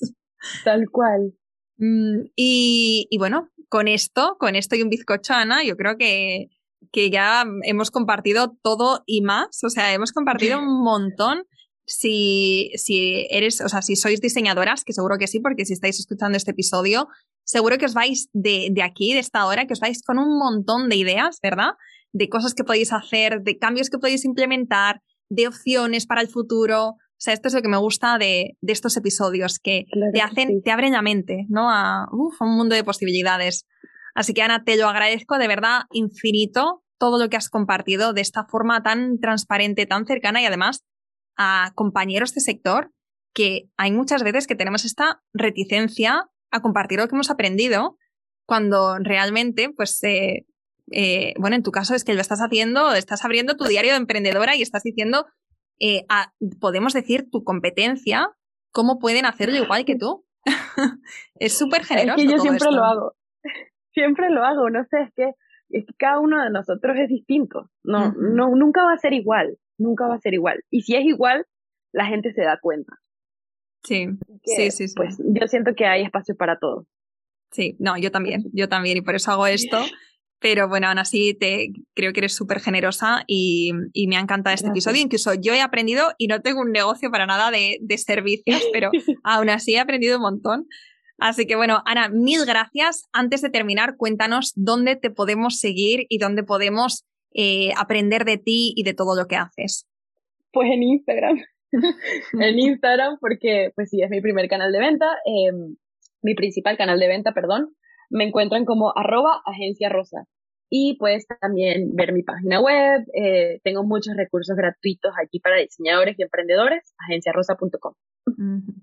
[0.63, 1.33] Tal cual.
[1.77, 6.49] Mm, y, y, bueno, con esto, con esto y un bizcocho, Ana, yo creo que,
[6.91, 9.63] que ya hemos compartido todo y más.
[9.63, 11.43] O sea, hemos compartido un montón.
[11.89, 15.97] Si, si eres, o sea, si sois diseñadoras, que seguro que sí, porque si estáis
[15.99, 17.07] escuchando este episodio,
[17.45, 20.37] seguro que os vais de, de aquí, de esta hora, que os vais con un
[20.37, 21.75] montón de ideas, ¿verdad?
[22.11, 26.89] De cosas que podéis hacer, de cambios que podéis implementar, de opciones para el futuro.
[26.89, 30.61] O sea, esto es lo que me gusta de, de estos episodios, que te hacen,
[30.61, 31.69] te abren la mente, ¿no?
[31.71, 33.65] A, un mundo de posibilidades.
[34.13, 38.21] Así que Ana, te lo agradezco de verdad infinito todo lo que has compartido de
[38.21, 40.83] esta forma tan transparente, tan cercana y además
[41.37, 42.91] a compañeros de sector
[43.33, 47.97] que hay muchas veces que tenemos esta reticencia a compartir lo que hemos aprendido
[48.47, 50.45] cuando realmente, pues, eh,
[50.91, 53.97] eh, bueno, en tu caso es que lo estás haciendo, estás abriendo tu diario de
[53.97, 55.25] emprendedora y estás diciendo
[55.79, 56.05] eh,
[56.59, 58.29] podemos decir tu competencia,
[58.71, 60.25] cómo pueden hacerlo igual que tú.
[61.35, 62.17] es súper generoso.
[62.19, 63.13] Es que yo siempre lo hago.
[63.93, 65.31] Siempre lo hago, no sé, es que,
[65.69, 67.71] es que cada uno de nosotros es distinto.
[67.83, 70.63] No, no, nunca va a ser igual, nunca va a ser igual.
[70.69, 71.47] Y si es igual,
[71.91, 72.93] la gente se da cuenta.
[73.83, 74.05] Sí,
[74.43, 74.93] sí, sí, sí.
[74.95, 76.85] Pues yo siento que hay espacio para todos.
[77.49, 79.79] Sí, no, yo también, yo también, y por eso hago esto.
[80.39, 83.71] Pero bueno, aún así te, creo que eres súper generosa y,
[84.07, 85.01] me ha encantado este episodio.
[85.01, 88.91] Incluso yo he aprendido, y no tengo un negocio para nada de, servicios, pero
[89.23, 90.67] aún así he aprendido un montón.
[91.19, 93.07] Así que bueno, Ana, mil gracias.
[93.11, 98.73] Antes de terminar, cuéntanos dónde te podemos seguir y dónde podemos eh, aprender de ti
[98.75, 99.87] y de todo lo que haces.
[100.51, 101.39] Pues en Instagram.
[102.39, 105.75] en Instagram, porque pues sí, es mi primer canal de venta, em,
[106.21, 107.76] mi principal canal de venta, perdón
[108.09, 110.25] me encuentran como arroba agencia rosa.
[110.69, 113.05] y puedes también ver mi página web.
[113.13, 117.93] Eh, tengo muchos recursos gratuitos aquí para diseñadores y emprendedores, agenciarosa.com.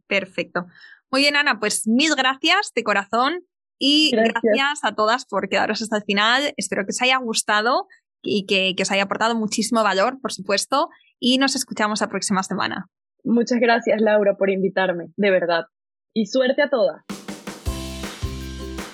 [0.06, 0.66] Perfecto.
[1.10, 3.44] Muy bien, Ana, pues mil gracias de corazón
[3.78, 4.82] y gracias.
[4.82, 6.54] a todas por quedaros hasta el final.
[6.56, 7.86] Espero que os haya gustado
[8.22, 10.88] y que, que os haya aportado muchísimo valor, por supuesto,
[11.20, 12.86] y nos escuchamos la próxima semana.
[13.22, 15.64] Muchas gracias, Laura, por invitarme, de verdad.
[16.14, 17.04] Y suerte a todas.